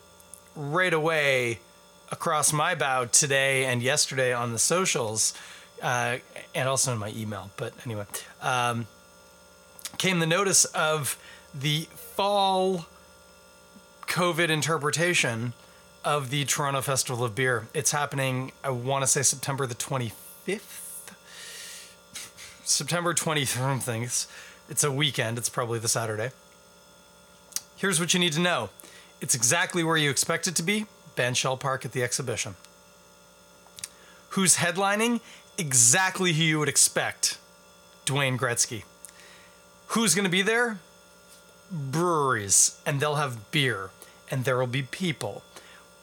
right 0.54 0.92
away 0.92 1.60
across 2.10 2.52
my 2.52 2.74
bow 2.74 3.06
today 3.06 3.64
and 3.64 3.82
yesterday 3.82 4.34
on 4.34 4.52
the 4.52 4.58
socials, 4.58 5.32
uh, 5.80 6.18
and 6.54 6.68
also 6.68 6.92
in 6.92 6.98
my 6.98 7.12
email. 7.16 7.50
But 7.56 7.72
anyway, 7.86 8.04
um, 8.42 8.86
came 9.96 10.18
the 10.18 10.26
notice 10.26 10.66
of 10.66 11.16
the 11.54 11.88
fall 11.94 12.86
COVID 14.12 14.50
interpretation 14.50 15.54
of 16.04 16.28
the 16.28 16.44
Toronto 16.44 16.82
Festival 16.82 17.24
of 17.24 17.34
Beer. 17.34 17.68
It's 17.72 17.92
happening, 17.92 18.52
I 18.62 18.68
want 18.68 19.02
to 19.02 19.06
say 19.06 19.22
September 19.22 19.66
the 19.66 19.74
25th? 19.74 21.14
September 22.62 23.14
23rd, 23.14 23.82
things. 23.82 24.28
It's 24.68 24.84
a 24.84 24.92
weekend, 24.92 25.38
it's 25.38 25.48
probably 25.48 25.78
the 25.78 25.88
Saturday. 25.88 26.32
Here's 27.78 27.98
what 27.98 28.12
you 28.12 28.20
need 28.20 28.34
to 28.34 28.40
know 28.40 28.68
it's 29.22 29.34
exactly 29.34 29.82
where 29.82 29.96
you 29.96 30.10
expect 30.10 30.46
it 30.46 30.56
to 30.56 30.62
be 30.62 30.84
Bandshell 31.16 31.58
Park 31.58 31.86
at 31.86 31.92
the 31.92 32.02
exhibition. 32.02 32.56
Who's 34.30 34.56
headlining? 34.56 35.22
Exactly 35.56 36.34
who 36.34 36.42
you 36.42 36.58
would 36.58 36.68
expect 36.68 37.38
Dwayne 38.04 38.38
Gretzky. 38.38 38.82
Who's 39.86 40.14
going 40.14 40.26
to 40.26 40.30
be 40.30 40.42
there? 40.42 40.80
Breweries, 41.70 42.78
and 42.84 43.00
they'll 43.00 43.14
have 43.14 43.50
beer 43.50 43.88
and 44.32 44.44
there 44.44 44.56
will 44.58 44.66
be 44.66 44.82
people. 44.82 45.42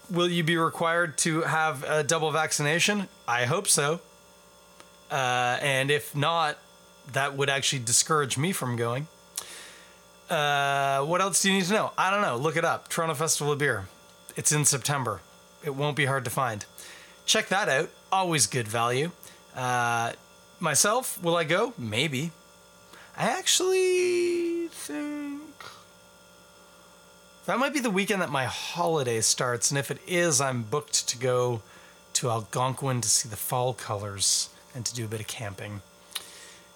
will 0.09 0.29
you 0.29 0.43
be 0.43 0.55
required 0.57 1.17
to 1.17 1.41
have 1.41 1.83
a 1.83 2.03
double 2.03 2.31
vaccination? 2.31 3.07
I 3.27 3.45
hope 3.45 3.67
so. 3.67 3.99
Uh, 5.11 5.57
and 5.61 5.91
if 5.91 6.15
not, 6.15 6.57
that 7.13 7.35
would 7.35 7.49
actually 7.49 7.83
discourage 7.83 8.37
me 8.37 8.51
from 8.51 8.75
going. 8.75 9.07
Uh, 10.29 11.01
what 11.01 11.21
else 11.21 11.41
do 11.41 11.51
you 11.51 11.57
need 11.57 11.65
to 11.65 11.73
know? 11.73 11.91
I 11.97 12.11
don't 12.11 12.21
know. 12.21 12.37
Look 12.37 12.55
it 12.55 12.63
up. 12.63 12.87
Toronto 12.87 13.15
Festival 13.15 13.53
of 13.53 13.59
Beer. 13.59 13.87
It's 14.35 14.51
in 14.51 14.63
September. 14.63 15.21
It 15.63 15.75
won't 15.75 15.95
be 15.97 16.05
hard 16.05 16.23
to 16.25 16.29
find. 16.29 16.65
Check 17.25 17.47
that 17.49 17.67
out. 17.67 17.89
Always 18.11 18.45
good 18.45 18.67
value. 18.67 19.11
Uh, 19.55 20.13
myself, 20.59 21.21
will 21.23 21.35
I 21.35 21.43
go? 21.43 21.73
Maybe. 21.77 22.31
I 23.17 23.29
actually 23.29 24.67
think 24.67 25.48
that 27.49 27.57
might 27.57 27.73
be 27.73 27.79
the 27.79 27.89
weekend 27.89 28.21
that 28.21 28.29
my 28.29 28.45
holiday 28.45 29.19
starts, 29.21 29.71
and 29.71 29.79
if 29.79 29.89
it 29.89 29.97
is, 30.05 30.39
I'm 30.39 30.61
booked 30.61 31.07
to 31.07 31.17
go 31.17 31.63
to 32.13 32.29
Algonquin 32.29 33.01
to 33.01 33.09
see 33.09 33.27
the 33.27 33.35
fall 33.35 33.73
colors 33.73 34.49
and 34.75 34.85
to 34.85 34.93
do 34.93 35.05
a 35.05 35.07
bit 35.07 35.19
of 35.19 35.25
camping. 35.25 35.81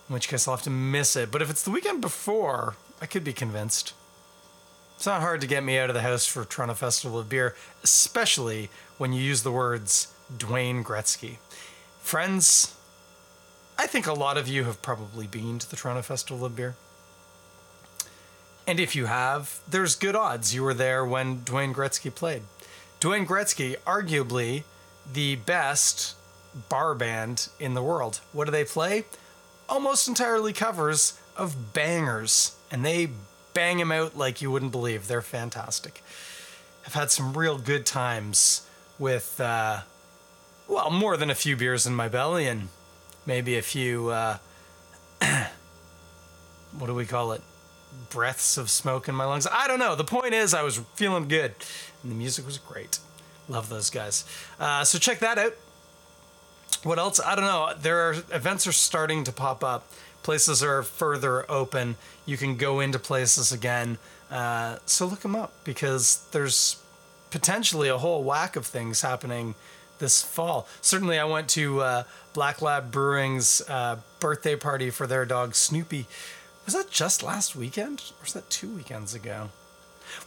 In 0.10 0.14
which 0.14 0.28
case, 0.28 0.48
I'll 0.48 0.56
have 0.56 0.64
to 0.64 0.72
miss 0.72 1.16
it. 1.16 1.30
But 1.30 1.44
if 1.44 1.52
it's 1.52 1.62
the 1.62 1.70
weekend 1.70 2.02
before, 2.02 2.76
I 3.00 3.06
could 3.06 3.24
be 3.24 3.34
convinced. 3.34 3.94
It's 4.96 5.06
not 5.06 5.22
hard 5.22 5.42
to 5.42 5.48
get 5.48 5.64
me 5.64 5.78
out 5.78 5.92
of 5.92 5.94
the 5.94 6.02
house 6.02 6.26
for 6.26 6.44
Toronto 6.44 6.74
Festival 6.74 7.20
of 7.20 7.30
Beer, 7.30 7.54
especially 7.84 8.72
when 8.98 9.14
you 9.14 9.22
use 9.22 9.44
the 9.44 9.52
words 9.52 10.12
Dwayne 10.36 10.84
Gretzky. 10.84 11.38
Friends, 12.00 12.76
I 13.78 13.86
think 13.86 14.08
a 14.08 14.14
lot 14.14 14.38
of 14.38 14.48
you 14.48 14.64
have 14.64 14.82
probably 14.82 15.28
been 15.28 15.60
to 15.60 15.70
the 15.70 15.76
Toronto 15.76 16.02
Festival 16.02 16.44
of 16.44 16.56
Beer. 16.56 16.74
And 18.66 18.80
if 18.80 18.96
you 18.96 19.06
have, 19.06 19.60
there's 19.70 19.96
good 19.96 20.16
odds 20.16 20.56
you 20.56 20.64
were 20.64 20.74
there 20.74 21.06
when 21.06 21.40
Dwayne 21.40 21.74
Gretzky 21.74 22.14
played. 22.14 22.44
Dwayne 23.02 23.26
Gretzky, 23.26 23.76
arguably 23.86 24.64
the 25.12 25.36
best 25.36 26.16
bar 26.70 26.96
band 26.96 27.50
in 27.60 27.74
the 27.74 27.84
world. 27.84 28.22
What 28.32 28.46
do 28.46 28.52
they 28.52 28.64
play? 28.64 29.04
Almost 29.68 30.08
entirely 30.08 30.54
covers 30.54 31.20
of 31.36 31.74
bangers, 31.74 32.56
and 32.72 32.86
they 32.86 33.10
bang 33.54 33.78
them 33.78 33.92
out 33.92 34.18
like 34.18 34.42
you 34.42 34.50
wouldn't 34.50 34.72
believe. 34.72 35.08
They're 35.08 35.22
fantastic. 35.22 36.02
I've 36.86 36.94
had 36.94 37.12
some 37.12 37.34
real 37.34 37.58
good 37.58 37.86
times 37.86 38.66
with, 39.00 39.40
uh, 39.42 39.82
well, 40.68 40.90
more 40.90 41.18
than 41.18 41.30
a 41.30 41.36
few 41.36 41.58
beers 41.58 41.86
in 41.86 41.96
my 41.96 42.08
belly 42.08 42.48
and 42.48 42.70
maybe 43.26 43.58
a 43.58 43.62
few, 43.62 44.10
uh, 44.10 44.38
what 46.78 46.88
do 46.88 46.94
we 46.94 47.06
call 47.06 47.34
it? 47.34 47.42
Breaths 48.10 48.58
of 48.58 48.70
smoke 48.70 49.08
in 49.08 49.16
my 49.16 49.26
lungs. 49.26 49.48
I 49.52 49.68
don't 49.68 49.80
know. 49.80 49.96
The 49.96 50.04
point 50.04 50.34
is, 50.34 50.54
I 50.54 50.62
was 50.62 50.78
feeling 50.96 51.28
good, 51.28 51.54
and 52.02 52.12
the 52.12 52.16
music 52.16 52.46
was 52.46 52.58
great. 52.58 53.00
Love 53.50 53.70
those 53.70 53.90
guys. 53.90 54.24
Uh, 54.60 54.84
so 54.84 54.98
check 55.00 55.20
that 55.20 55.38
out. 55.38 55.54
What 56.84 57.00
else? 57.00 57.20
I 57.20 57.36
don't 57.36 57.46
know. 57.46 57.74
There 57.80 58.10
are 58.10 58.16
events 58.32 58.68
are 58.68 58.72
starting 58.72 59.24
to 59.24 59.32
pop 59.32 59.64
up. 59.64 59.88
Places 60.22 60.64
are 60.64 60.84
further 60.84 61.50
open. 61.50 61.96
You 62.26 62.38
can 62.38 62.56
go 62.56 62.80
into 62.80 63.00
places 63.00 63.52
again. 63.52 63.98
Uh, 64.30 64.78
so 64.86 65.06
look 65.06 65.20
them 65.20 65.36
up 65.36 65.54
because 65.64 66.26
there's 66.32 66.82
potentially 67.32 67.90
a 67.90 67.98
whole 67.98 68.24
whack 68.24 68.56
of 68.56 68.66
things 68.66 69.02
happening 69.02 69.56
this 70.00 70.22
fall. 70.22 70.68
Certainly, 70.82 71.20
I 71.20 71.26
went 71.26 71.50
to 71.50 71.82
uh, 71.82 72.04
Black 72.34 72.62
Lab 72.62 72.92
Brewing's 72.92 73.62
uh, 73.68 73.98
birthday 74.20 74.56
party 74.56 74.90
for 74.90 75.08
their 75.08 75.26
dog 75.26 75.56
Snoopy. 75.56 76.08
Was 76.66 76.74
that 76.76 76.90
just 76.90 77.24
last 77.24 77.56
weekend, 77.56 78.12
or 78.20 78.24
was 78.24 78.34
that 78.34 78.50
two 78.50 78.70
weekends 78.70 79.14
ago? 79.14 79.50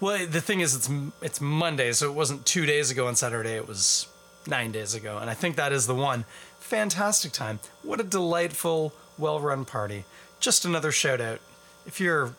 Well, 0.01 0.27
the 0.27 0.41
thing 0.41 0.61
is, 0.61 0.75
it's 0.75 0.91
it's 1.23 1.41
Monday, 1.41 1.93
so 1.93 2.11
it 2.11 2.15
wasn't 2.15 2.45
two 2.45 2.67
days 2.67 2.91
ago 2.91 3.07
on 3.07 3.17
Saturday. 3.17 3.55
It 3.55 3.69
was 3.69 4.09
nine 4.47 4.73
days 4.73 4.95
ago, 4.95 5.19
and 5.19 5.31
I 5.31 5.35
think 5.35 5.57
that 5.57 5.73
is 5.73 5.87
the 5.87 5.95
one. 5.95 6.25
Fantastic 6.59 7.33
time! 7.33 7.61
What 7.83 8.01
a 8.01 8.05
delightful, 8.05 8.93
well-run 9.17 9.65
party. 9.65 10.05
Just 10.41 10.65
another 10.65 10.93
shout 10.93 11.21
out. 11.21 11.41
If 11.87 12.01
you're 12.01 12.35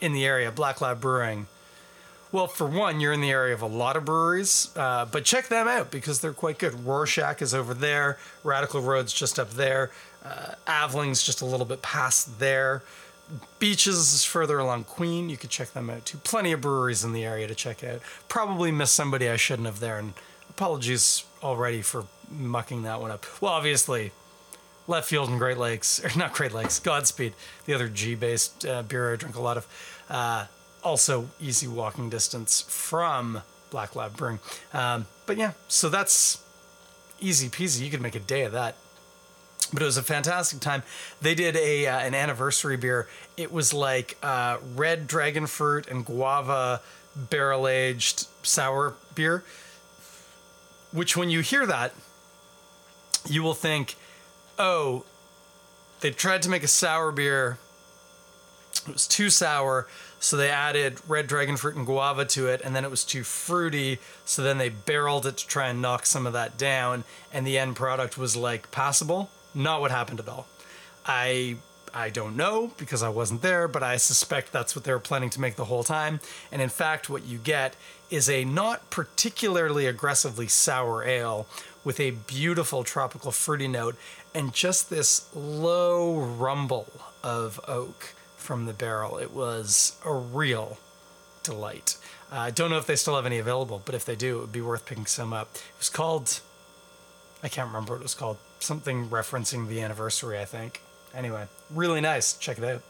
in 0.00 0.12
the 0.12 0.26
area, 0.26 0.50
Black 0.50 0.80
Lab 0.80 1.00
Brewing. 1.00 1.46
Well, 2.30 2.46
for 2.46 2.66
one, 2.66 3.00
you're 3.00 3.14
in 3.14 3.22
the 3.22 3.30
area 3.30 3.54
of 3.54 3.62
a 3.62 3.66
lot 3.66 3.96
of 3.96 4.04
breweries, 4.04 4.70
uh, 4.76 5.06
but 5.06 5.24
check 5.24 5.48
them 5.48 5.66
out 5.66 5.90
because 5.90 6.20
they're 6.20 6.34
quite 6.34 6.58
good. 6.58 6.84
Rorschach 6.84 7.40
is 7.40 7.54
over 7.54 7.72
there, 7.72 8.18
Radical 8.44 8.82
Road's 8.82 9.14
just 9.14 9.38
up 9.38 9.52
there, 9.52 9.90
uh, 10.22 10.54
Avling's 10.66 11.22
just 11.22 11.40
a 11.40 11.46
little 11.46 11.64
bit 11.64 11.80
past 11.80 12.38
there. 12.38 12.82
Beaches 13.58 14.24
further 14.24 14.58
along 14.58 14.84
Queen. 14.84 15.28
You 15.28 15.36
could 15.36 15.50
check 15.50 15.72
them 15.72 15.90
out 15.90 16.06
too. 16.06 16.18
Plenty 16.18 16.52
of 16.52 16.60
breweries 16.60 17.04
in 17.04 17.12
the 17.12 17.24
area 17.24 17.46
to 17.46 17.54
check 17.54 17.84
out. 17.84 18.00
Probably 18.28 18.72
missed 18.72 18.94
somebody 18.94 19.28
I 19.28 19.36
shouldn't 19.36 19.66
have 19.66 19.80
there, 19.80 19.98
and 19.98 20.14
apologies 20.48 21.24
already 21.42 21.82
for 21.82 22.04
mucking 22.30 22.82
that 22.82 23.00
one 23.00 23.10
up. 23.10 23.26
Well, 23.40 23.52
obviously, 23.52 24.12
Left 24.86 25.08
Field 25.08 25.28
and 25.28 25.38
Great 25.38 25.58
Lakes, 25.58 26.02
or 26.04 26.10
not 26.18 26.32
Great 26.32 26.52
Lakes, 26.52 26.78
Godspeed, 26.78 27.34
the 27.66 27.74
other 27.74 27.88
G 27.88 28.14
based 28.14 28.64
uh, 28.64 28.82
beer 28.82 29.12
I 29.12 29.16
drink 29.16 29.36
a 29.36 29.42
lot 29.42 29.56
of. 29.56 29.66
Uh, 30.08 30.46
also, 30.82 31.28
easy 31.40 31.66
walking 31.66 32.08
distance 32.08 32.62
from 32.62 33.42
Black 33.70 33.94
Lab 33.94 34.16
Brewing. 34.16 34.38
Um, 34.72 35.06
but 35.26 35.36
yeah, 35.36 35.52
so 35.68 35.88
that's 35.88 36.42
easy 37.20 37.48
peasy. 37.48 37.84
You 37.84 37.90
could 37.90 38.00
make 38.00 38.14
a 38.14 38.20
day 38.20 38.42
of 38.44 38.52
that 38.52 38.76
but 39.72 39.82
it 39.82 39.84
was 39.84 39.96
a 39.96 40.02
fantastic 40.02 40.60
time. 40.60 40.82
They 41.20 41.34
did 41.34 41.56
a 41.56 41.86
uh, 41.86 41.98
an 41.98 42.14
anniversary 42.14 42.76
beer. 42.76 43.08
It 43.36 43.52
was 43.52 43.72
like 43.74 44.16
uh, 44.22 44.58
red 44.74 45.06
dragon 45.06 45.46
fruit 45.46 45.86
and 45.88 46.04
guava 46.04 46.80
barrel 47.14 47.68
aged 47.68 48.26
sour 48.42 48.94
beer. 49.14 49.44
Which, 50.92 51.16
when 51.16 51.28
you 51.28 51.40
hear 51.40 51.66
that, 51.66 51.92
you 53.28 53.42
will 53.42 53.54
think, 53.54 53.96
"Oh, 54.58 55.04
they 56.00 56.10
tried 56.10 56.42
to 56.42 56.48
make 56.48 56.62
a 56.62 56.68
sour 56.68 57.12
beer. 57.12 57.58
It 58.86 58.92
was 58.92 59.06
too 59.06 59.28
sour, 59.28 59.86
so 60.18 60.36
they 60.36 60.50
added 60.50 61.00
red 61.06 61.26
dragon 61.26 61.56
fruit 61.56 61.74
and 61.76 61.84
guava 61.84 62.24
to 62.24 62.46
it, 62.46 62.62
and 62.64 62.74
then 62.74 62.84
it 62.84 62.90
was 62.90 63.04
too 63.04 63.22
fruity, 63.22 63.98
so 64.24 64.42
then 64.42 64.56
they 64.56 64.70
barreled 64.70 65.26
it 65.26 65.36
to 65.38 65.46
try 65.46 65.68
and 65.68 65.82
knock 65.82 66.06
some 66.06 66.26
of 66.26 66.32
that 66.32 66.56
down, 66.56 67.04
and 67.32 67.46
the 67.46 67.58
end 67.58 67.76
product 67.76 68.16
was 68.16 68.34
like 68.34 68.70
passable." 68.70 69.30
Not 69.54 69.80
what 69.80 69.90
happened 69.90 70.20
at 70.20 70.28
all. 70.28 70.46
I 71.06 71.56
I 71.94 72.10
don't 72.10 72.36
know 72.36 72.72
because 72.76 73.02
I 73.02 73.08
wasn't 73.08 73.42
there, 73.42 73.66
but 73.66 73.82
I 73.82 73.96
suspect 73.96 74.52
that's 74.52 74.76
what 74.76 74.84
they 74.84 74.92
were 74.92 74.98
planning 74.98 75.30
to 75.30 75.40
make 75.40 75.56
the 75.56 75.64
whole 75.64 75.84
time. 75.84 76.20
And 76.52 76.60
in 76.60 76.68
fact, 76.68 77.08
what 77.08 77.24
you 77.24 77.38
get 77.38 77.76
is 78.10 78.28
a 78.28 78.44
not 78.44 78.90
particularly 78.90 79.86
aggressively 79.86 80.48
sour 80.48 81.04
ale 81.04 81.46
with 81.84 82.00
a 82.00 82.10
beautiful 82.10 82.84
tropical 82.84 83.32
fruity 83.32 83.68
note 83.68 83.96
and 84.34 84.52
just 84.52 84.90
this 84.90 85.28
low 85.34 86.18
rumble 86.18 86.92
of 87.22 87.60
oak 87.66 88.14
from 88.36 88.66
the 88.66 88.72
barrel. 88.72 89.18
It 89.18 89.32
was 89.32 89.96
a 90.04 90.12
real 90.12 90.78
delight. 91.42 91.96
Uh, 92.30 92.36
I 92.36 92.50
don't 92.50 92.70
know 92.70 92.78
if 92.78 92.86
they 92.86 92.96
still 92.96 93.16
have 93.16 93.26
any 93.26 93.38
available, 93.38 93.80
but 93.84 93.94
if 93.94 94.04
they 94.04 94.16
do, 94.16 94.38
it 94.38 94.40
would 94.42 94.52
be 94.52 94.60
worth 94.60 94.84
picking 94.84 95.06
some 95.06 95.32
up. 95.32 95.48
It 95.54 95.78
was 95.78 95.88
called, 95.88 96.40
I 97.42 97.48
can't 97.48 97.68
remember 97.68 97.94
what 97.94 98.00
it 98.00 98.04
was 98.04 98.14
called 98.14 98.36
something 98.60 99.08
referencing 99.08 99.68
the 99.68 99.80
anniversary, 99.80 100.38
I 100.38 100.44
think. 100.44 100.80
Anyway, 101.14 101.46
really 101.70 102.00
nice. 102.00 102.34
Check 102.34 102.58
it 102.58 102.64
out. 102.64 102.82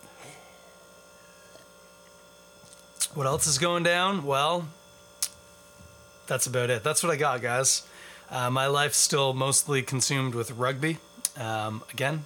What 3.14 3.26
else 3.26 3.46
is 3.46 3.58
going 3.58 3.82
down? 3.82 4.24
Well, 4.24 4.68
that's 6.26 6.46
about 6.46 6.70
it. 6.70 6.84
That's 6.84 7.02
what 7.02 7.12
I 7.12 7.16
got, 7.16 7.40
guys. 7.40 7.86
Uh, 8.30 8.50
my 8.50 8.66
life's 8.66 8.98
still 8.98 9.32
mostly 9.32 9.82
consumed 9.82 10.34
with 10.34 10.50
rugby. 10.52 10.98
Um, 11.36 11.82
again, 11.92 12.24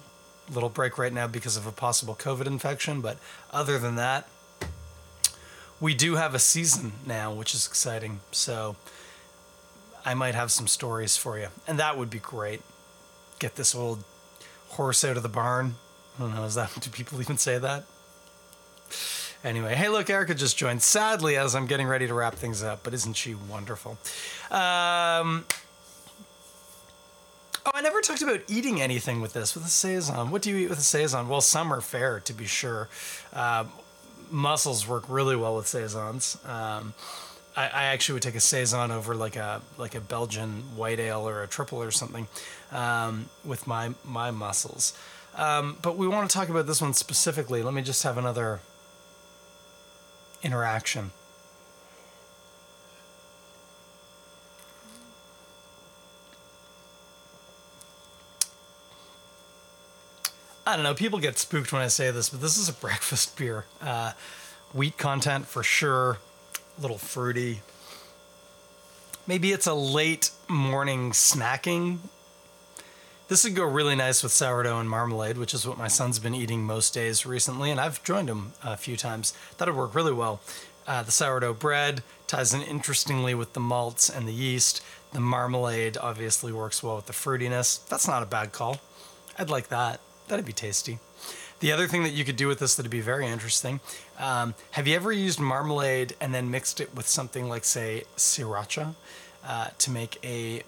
little 0.51 0.69
break 0.69 0.97
right 0.97 1.13
now 1.13 1.27
because 1.27 1.55
of 1.55 1.65
a 1.65 1.71
possible 1.71 2.15
COVID 2.15 2.47
infection, 2.47 2.99
but 2.99 3.17
other 3.51 3.79
than 3.79 3.95
that, 3.95 4.27
we 5.79 5.93
do 5.93 6.15
have 6.15 6.35
a 6.35 6.39
season 6.39 6.93
now, 7.05 7.33
which 7.33 7.53
is 7.53 7.65
exciting. 7.65 8.19
So 8.31 8.75
I 10.05 10.13
might 10.13 10.35
have 10.35 10.51
some 10.51 10.67
stories 10.67 11.15
for 11.15 11.39
you, 11.39 11.47
and 11.67 11.79
that 11.79 11.97
would 11.97 12.09
be 12.09 12.19
great 12.19 12.61
get 13.39 13.55
this 13.55 13.75
old 13.75 14.03
horse 14.69 15.03
out 15.03 15.17
of 15.17 15.23
the 15.23 15.29
barn. 15.29 15.75
I 16.17 16.21
don't 16.21 16.35
know, 16.35 16.43
is 16.43 16.55
that, 16.55 16.71
do 16.79 16.89
people 16.89 17.21
even 17.21 17.37
say 17.37 17.57
that? 17.57 17.85
Anyway, 19.43 19.75
hey, 19.75 19.89
look, 19.89 20.09
Erica 20.09 20.33
just 20.33 20.57
joined. 20.57 20.81
Sadly, 20.81 21.35
as 21.35 21.53
I'm 21.53 21.67
getting 21.67 21.87
ready 21.87 22.07
to 22.07 22.13
wrap 22.13 22.35
things 22.35 22.63
up, 22.63 22.81
but 22.83 22.93
isn't 22.93 23.13
she 23.17 23.35
wonderful? 23.35 23.97
Um, 24.49 25.43
oh, 27.65 27.71
I 27.73 27.81
never 27.81 27.99
talked 27.99 28.21
about 28.21 28.39
eating 28.47 28.81
anything 28.81 29.19
with 29.19 29.33
this, 29.33 29.53
with 29.53 29.65
a 29.65 29.69
saison. 29.69 30.31
What 30.31 30.41
do 30.43 30.49
you 30.49 30.55
eat 30.57 30.69
with 30.69 30.79
a 30.79 30.83
saison? 30.83 31.27
Well, 31.27 31.41
some 31.41 31.73
are 31.73 31.81
fair, 31.81 32.21
to 32.21 32.33
be 32.33 32.45
sure. 32.45 32.87
Um, 33.33 33.69
mussels 34.31 34.87
work 34.87 35.03
really 35.09 35.35
well 35.35 35.57
with 35.57 35.67
saisons. 35.67 36.37
Um, 36.45 36.93
I, 37.55 37.67
I, 37.67 37.83
actually 37.85 38.13
would 38.13 38.23
take 38.23 38.35
a 38.35 38.39
saison 38.39 38.91
over 38.91 39.13
like 39.13 39.35
a 39.35 39.61
like 39.77 39.95
a 39.95 40.01
Belgian 40.01 40.75
white 40.75 40.99
ale 40.99 41.27
or 41.27 41.43
a 41.43 41.47
triple 41.47 41.81
or 41.81 41.91
something 41.91 42.27
um, 42.71 43.29
with 43.45 43.67
my 43.67 43.93
my 44.03 44.31
mussels. 44.31 44.97
Um, 45.35 45.77
but 45.81 45.97
we 45.97 46.07
want 46.07 46.29
to 46.29 46.33
talk 46.35 46.49
about 46.49 46.67
this 46.67 46.81
one 46.81 46.93
specifically. 46.93 47.63
Let 47.63 47.73
me 47.73 47.81
just 47.81 48.03
have 48.03 48.17
another 48.17 48.59
interaction. 50.43 51.11
I 60.65 60.75
don't 60.75 60.83
know. 60.83 60.93
People 60.93 61.19
get 61.19 61.37
spooked 61.37 61.73
when 61.73 61.81
I 61.81 61.87
say 61.87 62.09
this, 62.09 62.29
but 62.29 62.41
this 62.41 62.57
is 62.57 62.69
a 62.69 62.73
breakfast 62.73 63.37
beer. 63.37 63.65
Uh, 63.81 64.13
wheat 64.71 64.97
content 64.97 65.45
for 65.45 65.61
sure 65.61 66.19
little 66.79 66.97
fruity. 66.97 67.61
Maybe 69.25 69.51
it's 69.51 69.67
a 69.67 69.73
late 69.73 70.31
morning 70.47 71.11
snacking. 71.11 71.99
This 73.29 73.45
would 73.45 73.55
go 73.55 73.63
really 73.63 73.95
nice 73.95 74.21
with 74.21 74.31
sourdough 74.31 74.79
and 74.79 74.89
marmalade, 74.89 75.37
which 75.37 75.53
is 75.53 75.65
what 75.65 75.77
my 75.77 75.87
son's 75.87 76.19
been 76.19 76.35
eating 76.35 76.63
most 76.63 76.93
days 76.93 77.25
recently, 77.25 77.71
and 77.71 77.79
I've 77.79 78.03
joined 78.03 78.29
him 78.29 78.53
a 78.63 78.75
few 78.75 78.97
times. 78.97 79.33
That 79.57 79.67
would 79.67 79.77
work 79.77 79.95
really 79.95 80.11
well. 80.13 80.41
Uh, 80.85 81.03
the 81.03 81.11
sourdough 81.11 81.53
bread 81.53 82.03
ties 82.27 82.53
in 82.53 82.61
interestingly 82.61 83.33
with 83.33 83.53
the 83.53 83.59
malts 83.61 84.09
and 84.09 84.27
the 84.27 84.33
yeast. 84.33 84.83
The 85.13 85.21
marmalade 85.21 85.97
obviously 85.97 86.51
works 86.51 86.83
well 86.83 86.97
with 86.97 87.05
the 87.05 87.13
fruitiness. 87.13 87.87
That's 87.87 88.07
not 88.07 88.23
a 88.23 88.27
bad 88.27 88.51
call. 88.51 88.81
I'd 89.39 89.49
like 89.49 89.69
that. 89.69 90.01
That'd 90.27 90.45
be 90.45 90.53
tasty. 90.53 90.99
The 91.63 91.71
other 91.71 91.87
thing 91.87 92.03
that 92.03 92.11
you 92.11 92.25
could 92.25 92.35
do 92.35 92.49
with 92.49 92.59
this 92.59 92.75
that'd 92.75 92.91
be 92.91 92.99
very 92.99 93.25
interesting 93.25 93.79
um, 94.19 94.53
have 94.71 94.85
you 94.85 94.97
ever 94.97 95.13
used 95.13 95.39
marmalade 95.39 96.13
and 96.19 96.35
then 96.35 96.51
mixed 96.51 96.81
it 96.81 96.93
with 96.93 97.07
something 97.07 97.47
like, 97.47 97.63
say, 97.63 98.03
sriracha 98.17 98.95
uh, 99.47 99.67
to 99.77 99.89
make 99.89 100.19
a, 100.25 100.63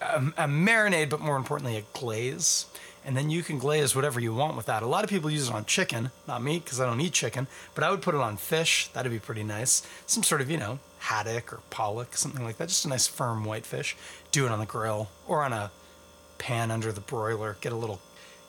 a, 0.00 0.16
a 0.38 0.48
marinade, 0.48 1.10
but 1.10 1.20
more 1.20 1.36
importantly, 1.36 1.76
a 1.76 1.82
glaze? 1.92 2.64
And 3.04 3.14
then 3.14 3.28
you 3.28 3.42
can 3.42 3.58
glaze 3.58 3.94
whatever 3.94 4.20
you 4.20 4.32
want 4.32 4.56
with 4.56 4.64
that. 4.64 4.82
A 4.82 4.86
lot 4.86 5.04
of 5.04 5.10
people 5.10 5.28
use 5.28 5.50
it 5.50 5.54
on 5.54 5.66
chicken, 5.66 6.10
not 6.26 6.42
me 6.42 6.60
because 6.60 6.80
I 6.80 6.86
don't 6.86 7.02
eat 7.02 7.12
chicken, 7.12 7.46
but 7.74 7.84
I 7.84 7.90
would 7.90 8.00
put 8.00 8.14
it 8.14 8.20
on 8.22 8.38
fish. 8.38 8.88
That'd 8.94 9.12
be 9.12 9.18
pretty 9.18 9.44
nice. 9.44 9.86
Some 10.06 10.22
sort 10.22 10.40
of, 10.40 10.50
you 10.50 10.56
know, 10.56 10.78
haddock 11.00 11.52
or 11.52 11.60
pollock, 11.68 12.16
something 12.16 12.42
like 12.42 12.56
that. 12.56 12.68
Just 12.68 12.86
a 12.86 12.88
nice 12.88 13.06
firm 13.06 13.44
white 13.44 13.66
fish. 13.66 13.98
Do 14.30 14.46
it 14.46 14.50
on 14.50 14.60
the 14.60 14.64
grill 14.64 15.10
or 15.28 15.42
on 15.42 15.52
a 15.52 15.70
pan 16.38 16.70
under 16.70 16.90
the 16.90 17.02
broiler. 17.02 17.58
Get 17.60 17.74
a 17.74 17.76
little 17.76 18.00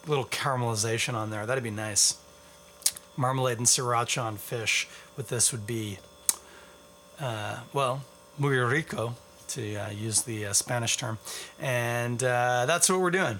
little 0.07 0.25
caramelization 0.25 1.13
on 1.13 1.29
there. 1.29 1.45
That'd 1.45 1.63
be 1.63 1.71
nice. 1.71 2.17
Marmalade 3.15 3.57
and 3.57 3.67
sriracha 3.67 4.23
on 4.23 4.37
fish 4.37 4.87
with 5.15 5.29
this 5.29 5.51
would 5.51 5.67
be, 5.67 5.99
uh, 7.19 7.59
well, 7.73 8.03
muy 8.37 8.57
rico, 8.57 9.15
to 9.49 9.75
uh, 9.75 9.89
use 9.89 10.23
the 10.23 10.47
uh, 10.47 10.53
Spanish 10.53 10.97
term. 10.97 11.19
And 11.59 12.23
uh, 12.23 12.65
that's 12.65 12.89
what 12.89 12.99
we're 12.99 13.11
doing. 13.11 13.39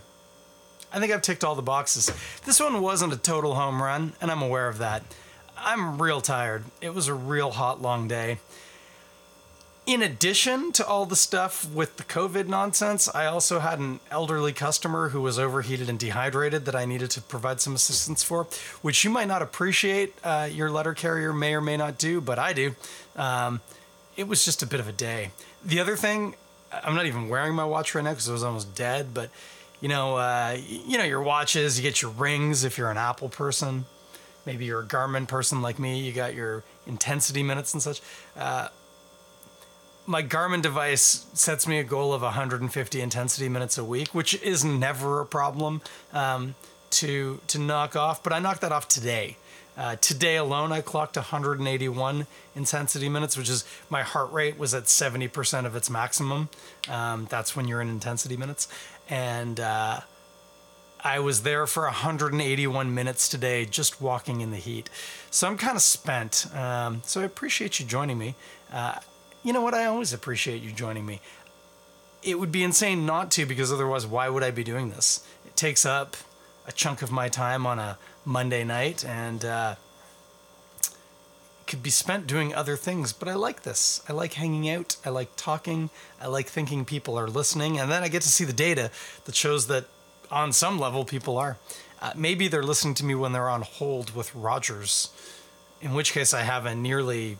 I 0.94 1.00
think 1.00 1.12
I've 1.12 1.24
ticked 1.24 1.44
all 1.44 1.56
the 1.56 1.64
boxes. 1.64 2.12
This 2.46 2.60
one 2.60 2.80
wasn't 2.82 3.14
a 3.14 3.18
total 3.18 3.56
home 3.56 3.82
run, 3.82 4.14
and 4.22 4.30
I'm 4.30 4.44
aware 4.44 4.68
of 4.68 4.78
that. 4.78 5.04
I'm 5.58 6.00
real 6.00 6.22
tired. 6.22 6.66
It 6.82 6.94
was 6.94 7.08
a 7.08 7.14
real 7.14 7.52
hot, 7.52 7.82
long 7.82 8.08
day 8.08 8.38
in 9.86 10.02
addition 10.02 10.72
to 10.74 10.86
all 10.86 11.06
the 11.06 11.16
stuff 11.16 11.70
with 11.70 11.98
the 11.98 12.04
COVID 12.04 12.48
nonsense, 12.48 13.14
I 13.14 13.26
also 13.26 13.60
had 13.60 13.80
an 13.80 14.00
elderly 14.10 14.54
customer 14.54 15.10
who 15.10 15.22
was 15.22 15.38
overheated 15.38 15.90
and 15.90 16.00
dehydrated 16.00 16.66
that 16.66 16.76
I 16.76 16.86
needed 16.86 17.12
to 17.12 17.22
provide 17.22 17.60
some 17.60 17.76
assistance 17.76 18.24
for, 18.24 18.46
which 18.82 19.04
you 19.04 19.10
might 19.10 19.28
not 19.28 19.42
appreciate. 19.42 20.16
Uh, 20.24 20.48
your 20.52 20.70
letter 20.72 20.94
carrier 20.94 21.34
may 21.34 21.54
or 21.54 21.62
may 21.62 21.76
not 21.76 21.98
do, 21.98 22.22
but 22.22 22.40
I 22.40 22.54
do. 22.54 22.76
Um, 23.18 23.60
it 24.16 24.28
was 24.28 24.46
just 24.46 24.64
a 24.64 24.66
bit 24.66 24.80
of 24.80 24.88
a 24.88 24.94
day. 24.94 25.32
The 25.66 25.80
other 25.82 25.98
thing, 25.98 26.36
I'm 26.72 26.96
not 26.96 27.06
even 27.06 27.28
wearing 27.28 27.54
my 27.54 27.66
watch 27.66 27.94
right 27.94 28.04
now 28.04 28.12
because 28.12 28.30
it 28.30 28.34
was 28.34 28.44
almost 28.44 28.76
dead, 28.76 29.14
but 29.14 29.32
you 29.82 29.90
know, 29.90 30.16
uh, 30.16 30.58
you 30.66 30.98
know 30.98 31.04
your 31.04 31.22
watches. 31.22 31.78
You 31.78 31.84
get 31.84 32.02
your 32.02 32.12
rings 32.12 32.64
if 32.64 32.78
you're 32.78 32.90
an 32.90 32.98
Apple 32.98 33.28
person. 33.28 33.84
Maybe 34.46 34.64
you're 34.64 34.82
a 34.82 34.86
Garmin 34.86 35.28
person 35.28 35.62
like 35.62 35.78
me. 35.78 36.00
You 36.00 36.14
got 36.14 36.34
your 36.34 36.64
intensity 36.88 37.44
minutes 37.44 37.74
and 37.74 37.84
such. 37.84 38.02
Uh, 38.38 38.70
my 40.06 40.22
Garmin 40.22 40.62
device 40.62 41.26
sets 41.34 41.68
me 41.68 41.80
a 41.80 41.84
goal 41.84 42.14
of 42.14 42.22
150 42.22 43.02
intensity 43.02 43.50
minutes 43.50 43.78
a 43.78 43.84
week, 43.84 44.10
which 44.14 44.42
is 44.42 44.64
never 44.64 45.22
a 45.22 45.26
problem 45.26 45.82
um, 46.12 46.56
to 46.92 47.40
to 47.48 47.60
knock 47.60 47.96
off. 47.96 48.24
But 48.24 48.34
I 48.34 48.40
knocked 48.40 48.62
that 48.62 48.72
off 48.72 48.88
today. 48.88 49.38
Uh, 49.76 49.96
today 49.96 50.36
alone, 50.36 50.72
I 50.72 50.82
clocked 50.82 51.16
181 51.16 52.28
intensity 52.56 53.10
minutes, 53.10 53.36
which 53.36 53.50
is 53.50 53.66
my 53.90 54.04
heart 54.04 54.32
rate 54.32 54.56
was 54.60 54.76
at 54.76 54.84
70% 54.84 55.66
of 55.66 55.76
its 55.76 55.90
maximum. 55.90 56.50
Um, 56.88 57.26
that's 57.28 57.56
when 57.56 57.68
you're 57.68 57.82
in 57.82 57.90
intensity 57.90 58.38
minutes, 58.38 58.68
and 59.10 59.60
uh, 59.60 60.02
I 61.04 61.20
was 61.20 61.42
there 61.42 61.66
for 61.66 61.84
181 61.86 62.94
minutes 62.94 63.28
today, 63.28 63.66
just 63.66 64.00
walking 64.00 64.42
in 64.42 64.52
the 64.52 64.58
heat. 64.58 64.92
So 65.32 65.48
I'm 65.48 65.58
kind 65.58 65.76
of 65.76 65.82
spent. 65.82 66.46
Um, 66.56 67.02
so 67.04 67.22
I 67.22 67.24
appreciate 67.24 67.80
you 67.80 67.86
joining 67.88 68.20
me. 68.20 68.36
Uh, 68.72 69.00
you 69.44 69.54
know 69.54 69.62
what? 69.62 69.74
I 69.74 69.86
always 69.86 70.14
appreciate 70.14 70.62
you 70.62 70.72
joining 70.72 71.06
me. 71.06 71.20
It 72.24 72.40
would 72.40 72.52
be 72.52 72.64
insane 72.64 73.06
not 73.06 73.30
to 73.32 73.46
because 73.46 73.72
otherwise, 73.72 74.08
why 74.08 74.30
would 74.30 74.44
I 74.44 74.52
be 74.52 74.64
doing 74.64 74.90
this? 74.90 75.26
It 75.46 75.56
takes 75.56 75.86
up 75.86 76.16
a 76.66 76.72
chunk 76.72 77.02
of 77.02 77.12
my 77.12 77.28
time 77.28 77.68
on 77.68 77.78
a 77.80 77.98
Monday 78.24 78.64
night 78.64 79.06
and 79.06 79.44
uh, 79.44 79.76
could 81.68 81.84
be 81.84 81.90
spent 81.90 82.26
doing 82.26 82.56
other 82.56 82.78
things. 82.78 83.12
But 83.12 83.28
I 83.28 83.34
like 83.34 83.64
this. 83.64 84.02
I 84.08 84.14
like 84.14 84.34
hanging 84.34 84.70
out. 84.70 84.96
I 85.06 85.10
like 85.10 85.36
talking. 85.36 85.90
I 86.22 86.28
like 86.28 86.48
thinking 86.48 86.86
people 86.86 87.20
are 87.20 87.28
listening. 87.28 87.78
And 87.78 87.92
then 87.92 88.04
I 88.04 88.08
get 88.08 88.22
to 88.22 88.30
see 88.30 88.46
the 88.46 88.54
data 88.54 88.92
that 89.26 89.36
shows 89.36 89.68
that 89.68 89.86
on 90.32 90.54
some 90.54 90.80
level 90.80 91.04
people 91.04 91.38
are. 91.38 91.58
Uh, 92.02 92.14
maybe 92.16 92.48
they're 92.48 92.64
listening 92.64 92.94
to 92.96 93.06
me 93.06 93.16
when 93.16 93.34
they're 93.34 93.50
on 93.50 93.62
hold 93.62 94.16
with 94.16 94.34
Rogers, 94.34 95.10
in 95.82 95.94
which 95.94 96.14
case 96.14 96.34
I 96.34 96.42
have 96.42 96.66
a 96.66 96.76
nearly 96.76 97.38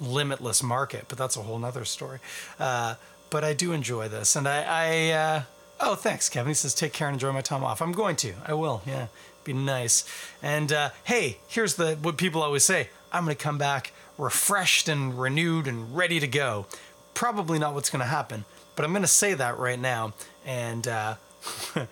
limitless 0.00 0.62
market, 0.62 1.06
but 1.08 1.18
that's 1.18 1.36
a 1.36 1.42
whole 1.42 1.58
nother 1.58 1.84
story. 1.84 2.18
Uh, 2.58 2.94
but 3.30 3.44
I 3.44 3.52
do 3.52 3.72
enjoy 3.72 4.08
this, 4.08 4.36
and 4.36 4.48
I, 4.48 4.62
I 4.62 5.10
uh, 5.10 5.42
oh, 5.80 5.94
thanks, 5.94 6.28
Kevin. 6.28 6.50
He 6.50 6.54
says, 6.54 6.74
take 6.74 6.92
care 6.92 7.08
and 7.08 7.14
enjoy 7.14 7.32
my 7.32 7.40
time 7.40 7.64
off. 7.64 7.82
I'm 7.82 7.92
going 7.92 8.16
to. 8.16 8.34
I 8.46 8.54
will. 8.54 8.82
Yeah, 8.86 9.08
be 9.44 9.52
nice. 9.52 10.04
And 10.42 10.72
uh, 10.72 10.90
hey, 11.04 11.38
here's 11.48 11.74
the 11.74 11.96
what 11.96 12.16
people 12.16 12.42
always 12.42 12.64
say. 12.64 12.88
I'm 13.12 13.24
going 13.24 13.36
to 13.36 13.42
come 13.42 13.58
back 13.58 13.92
refreshed 14.18 14.88
and 14.88 15.18
renewed 15.18 15.66
and 15.66 15.96
ready 15.96 16.20
to 16.20 16.26
go. 16.26 16.66
Probably 17.14 17.58
not 17.58 17.72
what's 17.72 17.88
going 17.88 18.00
to 18.00 18.06
happen, 18.06 18.44
but 18.76 18.84
I'm 18.84 18.92
going 18.92 19.02
to 19.02 19.08
say 19.08 19.34
that 19.34 19.58
right 19.58 19.78
now, 19.78 20.12
and 20.44 20.86
uh, 20.86 21.14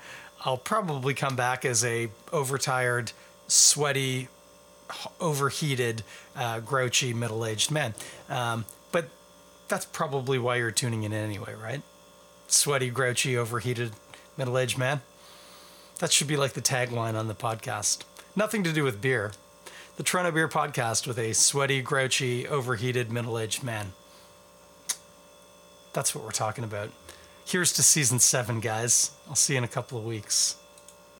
I'll 0.44 0.58
probably 0.58 1.14
come 1.14 1.36
back 1.36 1.64
as 1.64 1.84
a 1.84 2.08
overtired, 2.32 3.12
sweaty, 3.48 4.28
overheated, 5.20 6.02
uh, 6.34 6.60
grouchy, 6.60 7.12
middle 7.12 7.44
aged 7.44 7.70
man. 7.70 7.94
Um, 8.28 8.64
but 8.92 9.08
that's 9.68 9.84
probably 9.84 10.38
why 10.38 10.56
you're 10.56 10.70
tuning 10.70 11.02
in 11.02 11.12
anyway, 11.12 11.54
right? 11.54 11.82
Sweaty, 12.48 12.90
grouchy, 12.90 13.36
overheated, 13.36 13.92
middle 14.36 14.58
aged 14.58 14.78
man. 14.78 15.00
That 15.98 16.12
should 16.12 16.28
be 16.28 16.36
like 16.36 16.52
the 16.52 16.60
tagline 16.60 17.14
on 17.14 17.26
the 17.26 17.34
podcast. 17.34 18.04
Nothing 18.34 18.62
to 18.64 18.72
do 18.72 18.84
with 18.84 19.00
beer. 19.00 19.32
The 19.96 20.02
Toronto 20.02 20.30
Beer 20.30 20.46
Podcast 20.46 21.06
with 21.06 21.18
a 21.18 21.32
sweaty, 21.32 21.80
grouchy, 21.80 22.46
overheated, 22.46 23.10
middle 23.10 23.38
aged 23.38 23.62
man. 23.62 23.92
That's 25.94 26.14
what 26.14 26.22
we're 26.22 26.32
talking 26.32 26.64
about. 26.64 26.90
Here's 27.46 27.72
to 27.72 27.82
season 27.82 28.18
seven, 28.18 28.60
guys. 28.60 29.12
I'll 29.26 29.36
see 29.36 29.54
you 29.54 29.58
in 29.58 29.64
a 29.64 29.68
couple 29.68 29.96
of 29.96 30.04
weeks. 30.04 30.56